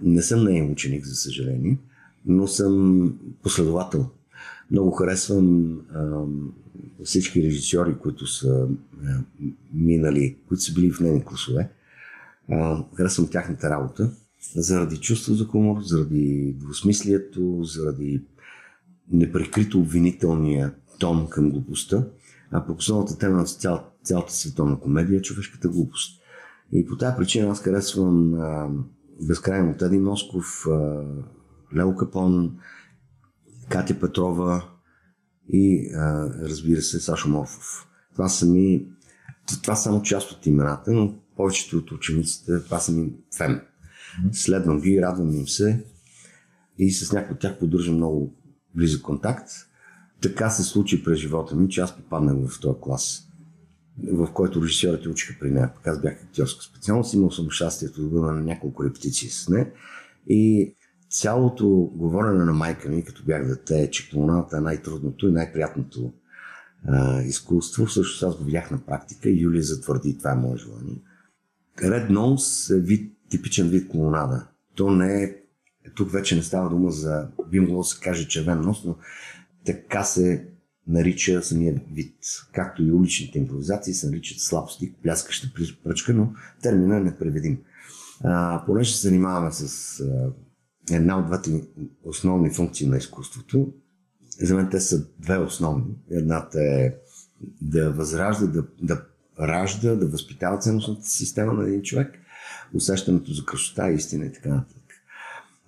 Не 0.03 0.23
съм 0.23 0.45
нейн 0.45 0.73
ученик, 0.73 1.07
за 1.07 1.15
съжаление, 1.15 1.79
но 2.27 2.47
съм 2.47 3.19
последовател. 3.43 4.11
Много 4.71 4.91
харесвам 4.91 5.79
а, 5.95 6.25
всички 7.05 7.43
режисьори, 7.43 7.95
които 7.99 8.27
са 8.27 8.69
а, 9.05 9.23
минали, 9.75 10.37
които 10.49 10.63
са 10.63 10.75
били 10.75 10.93
в 10.93 11.01
нейни 11.01 11.25
класове. 11.25 11.71
А, 12.51 12.85
харесвам 12.95 13.29
тяхната 13.29 13.71
работа 13.71 14.11
заради 14.55 14.97
чувство 14.97 15.35
за 15.35 15.45
хумор, 15.45 15.83
заради 15.83 16.57
двусмислието, 16.59 17.65
заради 17.65 18.23
непрекрито 19.13 19.79
обвинителния 19.79 20.75
тон 20.99 21.29
към 21.29 21.51
глупостта, 21.51 22.05
а 22.51 22.67
пък 22.67 22.79
основната 22.79 23.19
тема 23.19 23.37
на 23.37 23.45
цял, 23.45 23.91
цялата 24.05 24.33
световна 24.33 24.81
комедия 24.81 25.19
е 25.19 25.23
човешката 25.23 25.69
глупост. 25.69 26.23
И 26.73 26.87
по 26.87 26.97
тази 26.97 27.17
причина 27.17 27.51
аз 27.51 27.61
харесвам 27.61 28.35
а, 28.35 28.69
безкрайно 29.23 29.77
Теди 29.77 29.99
Москов, 29.99 30.67
а, 30.71 31.05
Лео 31.77 31.97
Капон, 31.97 32.59
Катя 33.69 34.01
Петрова 34.01 34.69
и 35.49 35.91
а, 35.95 36.31
разбира 36.43 36.83
се 36.83 37.01
Сашо 37.01 37.29
Морфов. 37.29 37.89
Това 38.13 38.29
са 38.29 38.47
ми 38.47 38.87
това 39.63 39.77
са 39.77 39.83
само 39.83 40.03
част 40.03 40.33
от 40.33 40.47
имената, 40.47 40.93
но 40.93 41.15
повечето 41.37 41.77
от 41.77 41.93
учениците, 41.93 42.65
това 42.65 42.79
са 42.79 42.93
ми 42.93 43.13
фен. 43.37 43.61
Следвам 44.33 44.81
ги, 44.81 45.03
радвам 45.03 45.33
им 45.33 45.49
се 45.49 45.85
и 46.79 46.91
с 46.91 47.13
някои 47.13 47.35
от 47.35 47.41
тях 47.41 47.59
поддържам 47.59 47.95
много 47.95 48.35
близък 48.75 49.03
контакт. 49.03 49.49
Така 50.21 50.51
се 50.51 50.63
случи 50.63 51.05
през 51.05 51.19
живота 51.19 51.57
ми, 51.57 51.69
че 51.69 51.81
аз 51.81 51.97
попаднах 51.97 52.49
в 52.49 52.61
този 52.61 52.81
клас, 52.81 53.29
в 54.05 54.33
който 54.33 54.63
режисьорите 54.63 55.09
учиха 55.09 55.35
при 55.41 55.51
нея. 55.51 55.71
Пък 55.75 55.87
аз 55.87 56.01
бях 56.01 56.23
актьорска 56.23 56.65
специалност, 56.65 57.15
имал 57.15 57.31
съм 57.31 57.51
щастието 57.51 58.03
да 58.03 58.09
бъда 58.09 58.33
на 58.33 58.41
няколко 58.41 58.85
репетиции 58.85 59.29
с 59.29 59.49
нея. 59.49 59.71
И 60.27 60.75
цялото 61.11 61.69
говорене 61.95 62.45
на 62.45 62.53
майка 62.53 62.89
ми, 62.89 63.05
като 63.05 63.25
бях 63.25 63.47
дете, 63.47 63.91
че 63.91 64.11
клоната 64.11 64.57
е 64.57 64.61
най-трудното 64.61 65.29
и 65.29 65.33
най-приятното 65.33 66.13
а, 66.89 67.23
изкуство. 67.23 67.87
Всъщност 67.87 68.23
аз 68.23 68.39
го 68.39 68.45
видях 68.45 68.71
на 68.71 68.79
практика 68.79 69.29
и 69.29 69.41
Юлия 69.41 69.63
затвърди, 69.63 70.19
това 70.19 70.33
е 70.33 70.35
мое 70.35 70.57
желание. 70.57 71.03
Red 71.79 72.11
Nose 72.11 72.77
е 72.77 72.81
вид, 72.81 73.13
типичен 73.31 73.69
вид 73.69 73.89
колонада. 73.89 74.47
То 74.75 74.91
не 74.91 75.23
е, 75.23 75.35
тук 75.95 76.11
вече 76.11 76.37
не 76.37 76.43
става 76.43 76.71
дума 76.71 76.91
за, 76.91 77.29
би 77.51 77.61
могло 77.61 77.79
да 77.79 77.85
се 77.85 78.01
каже 78.01 78.29
червен 78.29 78.61
нос, 78.61 78.85
но 78.85 78.97
така 79.65 80.05
се 80.05 80.49
нарича 80.89 81.43
самия 81.43 81.75
вид. 81.93 82.15
Както 82.53 82.83
и 82.83 82.93
уличните 82.93 83.39
импровизации 83.39 83.95
се 83.95 84.07
наричат 84.07 84.41
слабстик, 84.41 84.97
пляскаща 85.03 85.49
пръчка, 85.85 86.15
но 86.15 86.33
термина 86.63 86.97
е 86.97 87.01
непреведим. 87.01 87.59
А, 88.25 88.63
понеже 88.67 88.95
се 88.95 89.09
занимаваме 89.09 89.53
с 89.53 90.01
а, 90.01 90.33
една 90.91 91.19
от 91.19 91.27
двете 91.27 91.65
основни 92.05 92.51
функции 92.51 92.89
на 92.89 92.97
изкуството, 92.97 93.73
за 94.41 94.55
мен 94.55 94.69
те 94.71 94.81
са 94.81 95.07
две 95.19 95.39
основни. 95.39 95.95
Едната 96.11 96.63
е 96.63 96.95
да 97.63 97.93
възражда, 97.93 98.47
да, 98.47 98.65
да 98.83 99.03
ражда, 99.41 99.95
да 99.95 100.07
възпитава 100.07 100.59
ценностната 100.59 101.09
система 101.09 101.53
на 101.53 101.69
един 101.69 101.83
човек, 101.83 102.19
усещането 102.75 103.33
за 103.33 103.45
красота, 103.45 103.91
истина 103.91 104.27
и 104.27 104.33
така 104.33 104.49
нататък. 104.49 104.86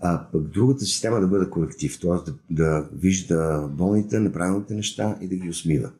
А 0.00 0.26
пък 0.32 0.42
другата 0.42 0.84
система 0.84 1.20
да 1.20 1.26
бъде 1.26 1.50
колектив, 1.50 2.00
т.е. 2.00 2.10
Да, 2.10 2.34
да 2.50 2.88
вижда 2.92 3.68
болните, 3.70 4.20
неправилните 4.20 4.74
неща 4.74 5.18
и 5.20 5.28
да 5.28 5.36
ги 5.36 5.48
усмива. 5.48 5.90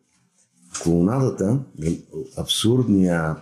Колонадата, 0.83 1.61
абсурдния, 2.37 3.37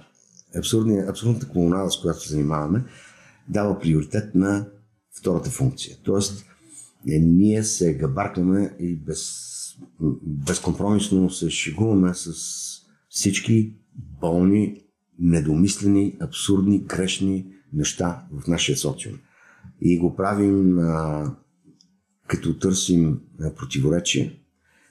абсурдния, 0.58 1.10
абсурдната 1.10 1.48
колонада, 1.48 1.90
с 1.90 2.00
която 2.00 2.20
се 2.20 2.32
занимаваме, 2.32 2.84
дава 3.48 3.80
приоритет 3.80 4.34
на 4.34 4.66
втората 5.18 5.50
функция. 5.50 5.96
Тоест, 6.02 6.44
е, 7.08 7.18
ние 7.18 7.64
се 7.64 7.94
габаркаме 7.94 8.76
и 8.80 8.96
без, 8.96 9.42
безкомпромисно 10.22 11.30
се 11.30 11.50
шегуваме 11.50 12.14
с 12.14 12.32
всички 13.08 13.72
болни, 14.20 14.82
недомислени, 15.18 16.16
абсурдни, 16.20 16.78
грешни 16.78 17.46
неща 17.72 18.26
в 18.32 18.46
нашия 18.46 18.76
социум. 18.76 19.18
И 19.80 19.98
го 19.98 20.16
правим 20.16 20.78
а, 20.78 21.36
като 22.26 22.58
търсим 22.58 23.20
а, 23.40 23.54
противоречия, 23.54 24.32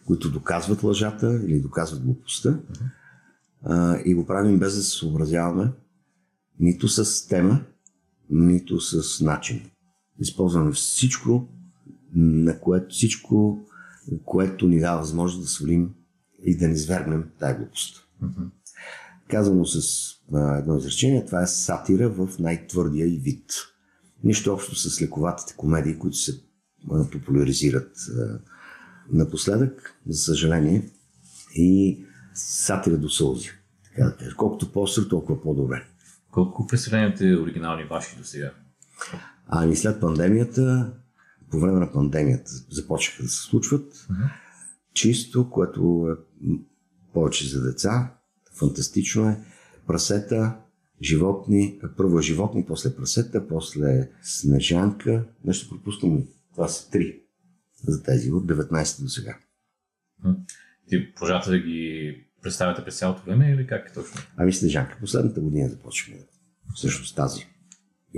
които 0.05 0.31
доказват 0.31 0.83
лъжата 0.83 1.41
или 1.47 1.59
доказват 1.59 2.03
глупостта. 2.03 2.59
А, 3.63 3.99
и 4.05 4.13
го 4.13 4.25
правим 4.25 4.59
без 4.59 4.75
да 4.75 4.81
се 4.81 4.97
съобразяваме 4.97 5.71
нито 6.59 6.87
с 6.87 7.27
тема, 7.27 7.65
нито 8.29 8.81
с 8.81 9.21
начин. 9.21 9.61
Използваме 10.19 10.71
всичко, 10.71 11.47
на 12.15 12.59
което 12.59 12.95
всичко, 12.95 13.59
което 14.25 14.67
ни 14.67 14.79
дава 14.79 14.99
възможност 14.99 15.41
да 15.41 15.49
свалим 15.49 15.93
и 16.43 16.57
да 16.57 16.67
не 16.67 16.73
извергнем 16.73 17.29
тази 17.39 17.57
глупост. 17.57 18.07
Mm-hmm. 18.23 18.49
Казано 19.29 19.65
с 19.65 19.79
а, 20.33 20.57
едно 20.57 20.77
изречение, 20.77 21.25
това 21.25 21.43
е 21.43 21.47
сатира 21.47 22.09
в 22.09 22.29
най-твърдия 22.39 23.07
и 23.07 23.17
вид. 23.17 23.51
Нищо 24.23 24.53
общо 24.53 24.75
с 24.75 25.01
лековатите 25.01 25.53
комедии, 25.57 25.99
които 25.99 26.17
се 26.17 26.41
популяризират 27.11 27.97
напоследък, 29.11 29.95
за 30.07 30.19
съжаление, 30.19 30.89
и 31.55 32.05
сатира 32.33 32.97
до 32.97 33.09
сълзи. 33.09 33.49
Така 33.83 34.05
да 34.05 34.17
кажа. 34.17 34.35
Колкото 34.35 34.71
по-остро, 34.71 35.07
толкова 35.07 35.41
по-добре. 35.41 35.85
Колко 36.31 36.67
представленията 36.67 37.23
оригинални 37.23 37.83
ваши 37.83 38.17
до 38.17 38.23
сега? 38.23 38.51
Ами 39.47 39.75
след 39.75 40.01
пандемията 40.01 40.93
по 41.51 41.59
време 41.59 41.79
на 41.79 41.91
пандемията 41.91 42.51
започнаха 42.69 43.23
да 43.23 43.29
се 43.29 43.43
случват. 43.43 43.93
Uh-huh. 43.93 44.31
Чисто, 44.93 45.49
което 45.49 46.07
е 46.11 46.41
повече 47.13 47.47
за 47.49 47.63
деца. 47.63 48.13
Фантастично 48.53 49.29
е. 49.29 49.37
Прасета, 49.87 50.55
животни, 51.01 51.79
първо 51.97 52.21
животни, 52.21 52.65
после 52.65 52.95
прасета, 52.95 53.47
после 53.47 54.09
снежанка. 54.21 55.25
Нещо 55.45 55.69
пропускам 55.69 56.17
ли? 56.17 56.27
Това 56.51 56.67
са 56.67 56.89
три 56.91 57.19
за 57.87 58.03
тези 58.03 58.31
от 58.31 58.45
19 58.45 59.03
до 59.03 59.09
сега. 59.09 59.37
Ти 60.89 61.13
продължавате 61.13 61.49
да 61.49 61.59
ги 61.59 62.15
представяте 62.41 62.83
през 62.83 62.99
цялото 62.99 63.23
време 63.25 63.51
или 63.51 63.67
как 63.67 63.93
точно? 63.93 64.21
Ами 64.37 64.53
Снежанка. 64.53 64.97
Последната 64.99 65.41
година 65.41 65.69
започваме. 65.69 66.19
Всъщност 66.75 67.15
тази. 67.15 67.47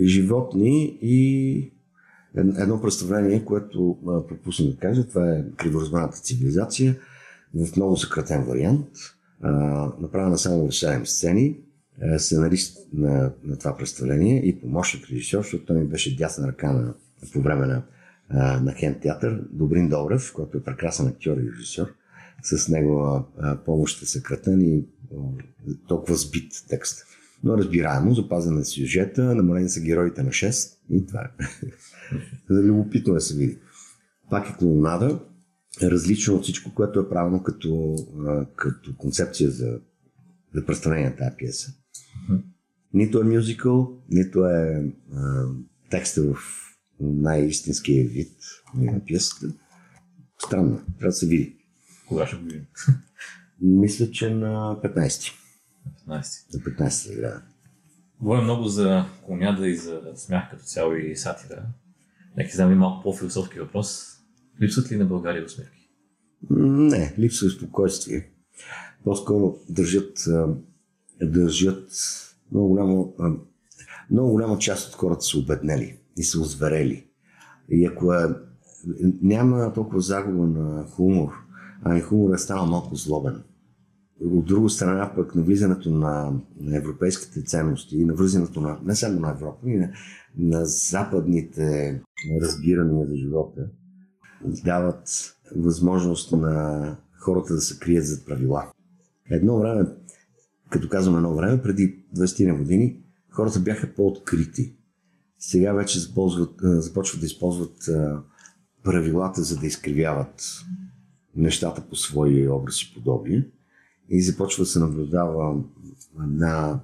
Животни 0.04 1.00
и 1.02 1.72
едно 2.36 2.82
представление, 2.82 3.46
което 3.46 3.98
пропусна 4.28 4.72
да 4.72 4.78
кажа, 4.78 5.08
това 5.08 5.34
е 5.34 5.44
криворазбраната 5.58 6.18
цивилизация 6.18 6.96
в 7.54 7.76
много 7.76 7.98
съкратен 7.98 8.44
вариант, 8.44 8.88
направена 10.00 10.38
само 10.38 10.68
в 10.68 10.72
7 10.72 11.04
сцени, 11.04 11.60
сценарист 12.18 12.78
на, 12.94 13.32
на 13.44 13.58
това 13.58 13.78
представление 13.78 14.46
и 14.46 14.62
помощник 14.62 15.10
режисьор, 15.10 15.42
защото 15.42 15.66
той 15.66 15.80
ми 15.80 15.88
беше 15.88 16.16
дясна 16.16 16.48
ръка 16.48 16.72
на, 16.72 16.94
по 17.34 17.42
време 17.42 17.66
на, 17.66 17.84
на 18.60 18.74
Хен 18.74 19.00
театър, 19.02 19.44
Добрин 19.52 19.90
Добрев, 19.90 20.34
който 20.34 20.58
е 20.58 20.64
прекрасен 20.64 21.08
актьор 21.08 21.38
и 21.38 21.52
режисьор. 21.52 21.88
С 22.44 22.70
него 22.70 23.26
помощ 23.66 24.04
е 24.04 24.06
съкратен 24.06 24.62
и 24.62 24.86
толкова 25.88 26.16
сбит 26.16 26.52
текст. 26.70 27.04
Но 27.44 27.58
разбираемо, 27.58 28.14
запазен 28.14 28.60
е 28.60 28.66
сюжета, 28.66 29.36
намалени 29.36 29.70
са 29.70 29.82
героите 29.82 30.24
на 30.24 30.30
6 30.30 30.78
и 30.92 31.06
това 31.06 31.22
е. 31.22 31.30
Любопитно 32.54 33.14
да 33.14 33.22
се 33.22 33.38
види. 33.38 33.58
Пак 34.30 34.50
е 34.50 34.56
клоунада, 34.60 35.20
различно 35.84 36.36
от 36.36 36.44
всичко, 36.44 36.74
което 36.76 37.00
е 37.00 37.10
правено 37.10 37.44
като, 37.44 37.96
като 38.56 38.98
концепция 38.98 39.50
за, 39.50 39.80
за 40.56 40.66
представление 40.66 41.10
на 41.10 41.16
тази 41.16 41.36
пиеса. 41.38 41.72
Нито 42.98 43.22
е 43.22 43.24
мюзикъл, 43.24 43.98
нито 44.10 44.46
е 44.46 44.92
а, 45.14 45.46
текста 45.90 46.22
в 46.24 46.38
най-истинския 47.00 48.08
вид 48.08 48.32
на 48.76 49.06
пиесата. 49.06 49.54
Странно, 50.46 50.78
трябва 50.78 51.08
да 51.08 51.12
се 51.12 51.28
види. 51.28 51.56
Кога 52.08 52.28
ще 52.28 52.36
го 52.36 52.44
видим? 52.44 52.66
Мисля, 53.62 54.12
че 54.12 54.30
на 54.30 54.80
15. 54.84 55.32
На 56.08 56.22
15. 56.22 56.54
На 56.54 56.60
15 56.60 57.22
да. 57.22 57.42
Говорим 58.22 58.44
много 58.44 58.68
за 58.68 59.06
комяда 59.26 59.68
и 59.68 59.76
за 59.76 60.02
смях 60.16 60.50
като 60.52 60.64
цяло 60.64 60.94
и 60.94 61.16
сатира. 61.16 61.66
Нека 62.38 62.70
ли 62.70 62.76
малко 62.76 63.04
по-философски 63.04 63.60
въпрос. 63.60 64.08
Липсват 64.62 64.92
ли 64.92 64.98
на 64.98 65.06
България 65.06 65.46
усмивки? 65.46 65.90
Не, 66.50 67.16
липсва 67.20 67.50
спокойствие. 67.50 68.30
По-скоро 69.04 69.58
държат, 69.70 70.18
държат 71.22 71.90
много 72.52 72.68
голямо, 72.68 73.14
много 74.12 74.32
голяма 74.32 74.58
част 74.58 74.90
от 74.90 74.96
хората 74.96 75.22
са 75.22 75.40
обеднели 75.40 76.00
и 76.18 76.24
са 76.24 76.42
озверели. 76.42 77.08
И 77.70 77.86
ако 77.86 78.14
е, 78.14 78.36
няма 79.22 79.74
толкова 79.74 80.02
загуба 80.02 80.48
на 80.48 80.86
хумор, 80.88 81.32
ами 81.84 82.02
хумор 82.02 82.34
е 82.34 82.38
станал 82.38 82.66
малко 82.66 82.96
злобен. 82.96 83.44
От 84.26 84.46
друга 84.46 84.70
страна 84.70 85.12
пък 85.16 85.36
навлизането 85.36 85.90
на, 85.90 86.34
на 86.60 86.78
европейските 86.78 87.44
ценности 87.44 87.98
и 87.98 88.06
навлизането 88.06 88.62
на, 88.62 88.80
не 88.84 88.96
само 88.96 89.20
на 89.20 89.30
Европа, 89.30 89.70
и 89.70 89.78
на, 89.78 89.90
на 90.38 90.66
западните 90.66 92.02
разбирания 92.42 93.08
за 93.08 93.16
живота 93.16 93.68
дават 94.46 95.34
възможност 95.56 96.32
на 96.32 96.96
хората 97.20 97.54
да 97.54 97.62
се 97.62 97.80
крият 97.80 98.06
зад 98.06 98.26
правила. 98.26 98.72
Едно 99.32 99.60
време, 99.60 99.86
като 100.70 100.90
казвам 100.90 101.16
едно 101.16 101.36
време, 101.36 101.62
преди 101.62 102.04
20 102.16 102.48
на 102.48 102.56
години, 102.56 103.00
хората 103.30 103.60
бяха 103.60 103.94
по-открити. 103.94 104.74
Сега 105.40 105.74
вече 105.74 106.00
започват, 106.00 106.56
започват 106.62 107.20
да 107.20 107.26
използват 107.26 107.90
правилата, 108.84 109.44
за 109.44 109.58
да 109.58 109.68
изкривяват 109.68 110.66
нещата 111.36 111.82
по 111.82 111.96
свои 111.96 112.50
образи 112.50 112.88
и 112.92 112.94
подобие. 112.94 113.48
И 114.10 114.22
започва 114.22 114.62
да 114.62 114.68
се 114.68 114.80
наблюдава 114.80 115.64
на 116.18 116.80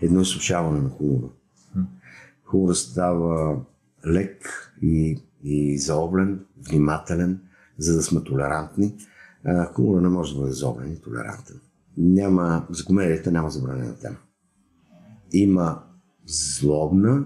едно 0.00 0.20
изслушаване 0.20 0.80
на 0.80 0.88
хумора. 0.88 1.28
Хумора 2.44 2.74
става 2.74 3.60
лек 4.06 4.72
и, 4.82 5.22
и 5.44 5.78
заоблен, 5.78 6.44
внимателен, 6.68 7.40
за 7.78 7.94
да 7.94 8.02
сме 8.02 8.24
толерантни. 8.24 8.94
хумора 9.74 10.00
не 10.00 10.08
може 10.08 10.34
да 10.34 10.40
бъде 10.40 10.52
заоблен 10.52 10.92
и 10.92 11.00
толерантен. 11.00 11.60
Няма, 12.02 12.66
за 12.70 12.84
комедията 12.84 13.32
няма 13.32 13.50
забранена 13.50 13.98
тема. 13.98 14.16
Има 15.32 15.82
злобна, 16.26 17.24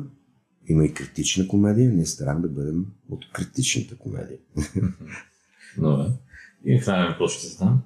има 0.66 0.84
и 0.84 0.94
критична 0.94 1.48
комедия. 1.48 1.90
Ние 1.90 2.06
стараем 2.06 2.42
да 2.42 2.48
бъдем 2.48 2.86
от 3.10 3.24
критичната 3.32 3.96
комедия. 3.96 4.38
Добре. 5.78 6.12
И 6.64 6.80
в 6.80 6.86
най 6.86 7.08
въпрос 7.08 7.32
ще 7.32 7.46
задам. 7.46 7.82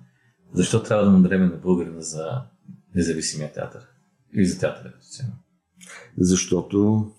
Защо 0.52 0.82
трябва 0.82 1.04
да 1.04 1.10
надреме 1.10 1.46
на 1.46 1.56
българина 1.56 2.00
за 2.00 2.42
независимия 2.94 3.52
театър? 3.52 3.86
Или 4.34 4.46
за 4.46 4.58
театъра 4.60 4.92
като 4.92 5.32
Защото 6.18 7.10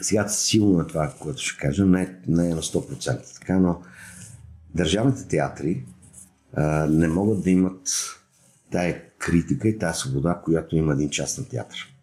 сега 0.00 0.28
силно 0.28 0.80
е 0.80 0.86
това, 0.86 1.14
което 1.20 1.42
ще 1.42 1.60
кажа, 1.60 1.86
не, 1.86 2.20
не 2.28 2.50
е 2.50 2.54
на 2.54 2.62
100% 2.62 3.38
така, 3.38 3.58
но 3.58 3.82
държавните 4.74 5.28
театри 5.28 5.86
а, 6.52 6.86
не 6.86 7.08
могат 7.08 7.42
да 7.42 7.50
имат 7.50 7.88
тая 8.70 9.02
критика 9.18 9.68
и 9.68 9.78
тая 9.78 9.94
свобода, 9.94 10.40
която 10.44 10.76
има 10.76 10.92
един 10.92 11.10
частен 11.10 11.44
театър. 11.44 11.96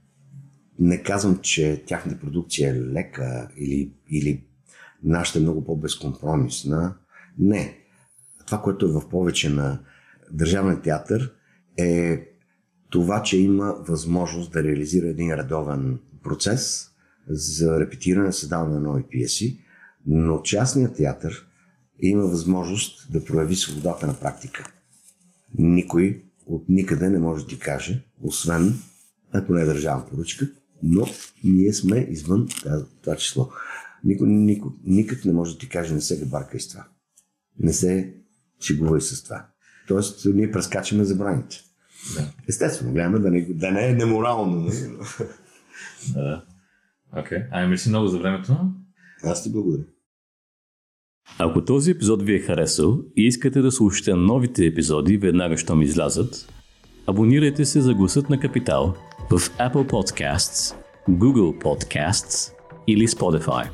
Не 0.79 1.03
казвам, 1.03 1.39
че 1.41 1.83
тяхната 1.87 2.19
продукция 2.19 2.69
е 2.69 2.81
лека 2.81 3.49
или, 3.57 3.91
или 4.09 4.43
нашата 5.03 5.39
е 5.39 5.41
много 5.41 5.65
по-безкомпромисна. 5.65 6.95
Не. 7.37 7.77
Това, 8.45 8.61
което 8.61 8.85
е 8.85 8.91
в 8.91 9.09
повече 9.09 9.49
на 9.49 9.79
Държавен 10.31 10.81
театър 10.81 11.33
е 11.77 12.21
това, 12.89 13.23
че 13.23 13.37
има 13.37 13.75
възможност 13.79 14.51
да 14.51 14.63
реализира 14.63 15.07
един 15.07 15.33
редовен 15.33 15.99
процес 16.23 16.89
за 17.27 17.79
репетиране, 17.79 18.31
създаване 18.31 18.73
на 18.73 18.79
нови 18.79 19.03
пиеси, 19.03 19.59
но 20.05 20.41
частният 20.41 20.95
театър 20.95 21.47
има 21.99 22.23
възможност 22.23 23.11
да 23.11 23.25
прояви 23.25 23.55
свободата 23.55 24.07
на 24.07 24.19
практика. 24.19 24.73
Никой 25.57 26.23
от 26.45 26.69
никъде 26.69 27.09
не 27.09 27.19
може 27.19 27.43
да 27.43 27.49
ти 27.49 27.59
каже, 27.59 28.03
освен 28.21 28.79
ако 29.31 29.53
не 29.53 29.61
е 29.61 29.65
държавна 29.65 30.05
поръчка, 30.05 30.47
но 30.83 31.05
ние 31.43 31.73
сме 31.73 32.07
извън 32.09 32.47
това 33.01 33.15
число. 33.15 33.49
Никой, 34.03 34.27
никой, 34.27 34.71
никак 34.83 35.25
не 35.25 35.33
може 35.33 35.53
да 35.53 35.59
ти 35.59 35.69
каже, 35.69 35.93
не 35.93 36.01
се 36.01 36.19
габарка 36.19 36.59
с 36.59 36.67
това. 36.67 36.87
Не 37.59 37.73
се 37.73 38.13
шегува 38.61 38.97
и 38.97 39.01
с 39.01 39.23
това. 39.23 39.47
Тоест, 39.87 40.25
ние 40.25 40.51
прескачаме 40.51 41.03
забраните. 41.03 41.61
Да. 42.15 42.33
Естествено, 42.49 42.93
гледаме 42.93 43.19
да 43.19 43.31
не, 43.31 43.41
да 43.41 43.71
не 43.71 43.89
е 43.89 43.93
неморално. 43.93 44.59
Нали? 44.61 44.75
да. 46.13 46.45
Окей. 47.17 47.37
Okay. 47.37 47.47
Ами, 47.51 47.69
мерси 47.69 47.89
много 47.89 48.07
за 48.07 48.19
времето. 48.19 48.71
Аз 49.23 49.43
ти 49.43 49.51
благодаря. 49.51 49.83
Ако 51.39 51.65
този 51.65 51.91
епизод 51.91 52.23
ви 52.23 52.35
е 52.35 52.39
харесал 52.39 52.99
и 53.17 53.27
искате 53.27 53.61
да 53.61 53.71
слушате 53.71 54.13
новите 54.13 54.65
епизоди 54.65 55.17
веднага, 55.17 55.57
щом 55.57 55.81
излязат, 55.81 56.53
абонирайте 57.07 57.65
се 57.65 57.81
за 57.81 57.93
гласът 57.93 58.29
на 58.29 58.39
Капитал 58.39 58.93
в 59.29 59.39
Apple 59.39 59.89
Podcasts, 59.89 60.75
Google 61.09 61.63
Podcasts 61.63 62.51
или 62.87 63.07
Spotify. 63.07 63.67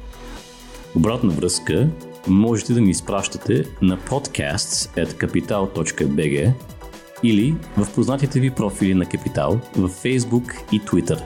Обратна 0.96 1.30
връзка 1.30 1.90
можете 2.28 2.74
да 2.74 2.82
ни 2.82 2.90
изпращате 2.90 3.66
на 3.82 3.98
podcasts.capital.bg 3.98 6.54
или 7.24 7.56
в 7.78 7.88
познатите 7.96 8.40
ви 8.40 8.52
профили 8.52 8.94
на 8.94 9.06
Капитал 9.06 9.60
в 9.76 9.90
Facebook 9.90 10.72
и 10.72 10.82
Twitter. 10.82 11.22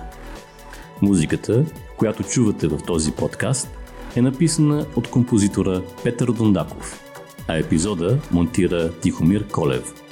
Музиката, 1.02 1.66
която 1.98 2.24
чувате 2.24 2.68
в 2.68 2.80
този 2.88 3.12
подкаст, 3.12 3.70
е 4.15 4.21
написана 4.21 4.86
от 4.95 5.10
композитора 5.10 5.82
Петър 6.04 6.32
Дондаков, 6.32 7.04
а 7.47 7.58
епизода 7.58 8.19
монтира 8.32 8.91
Тихомир 8.91 9.47
Колев. 9.47 10.03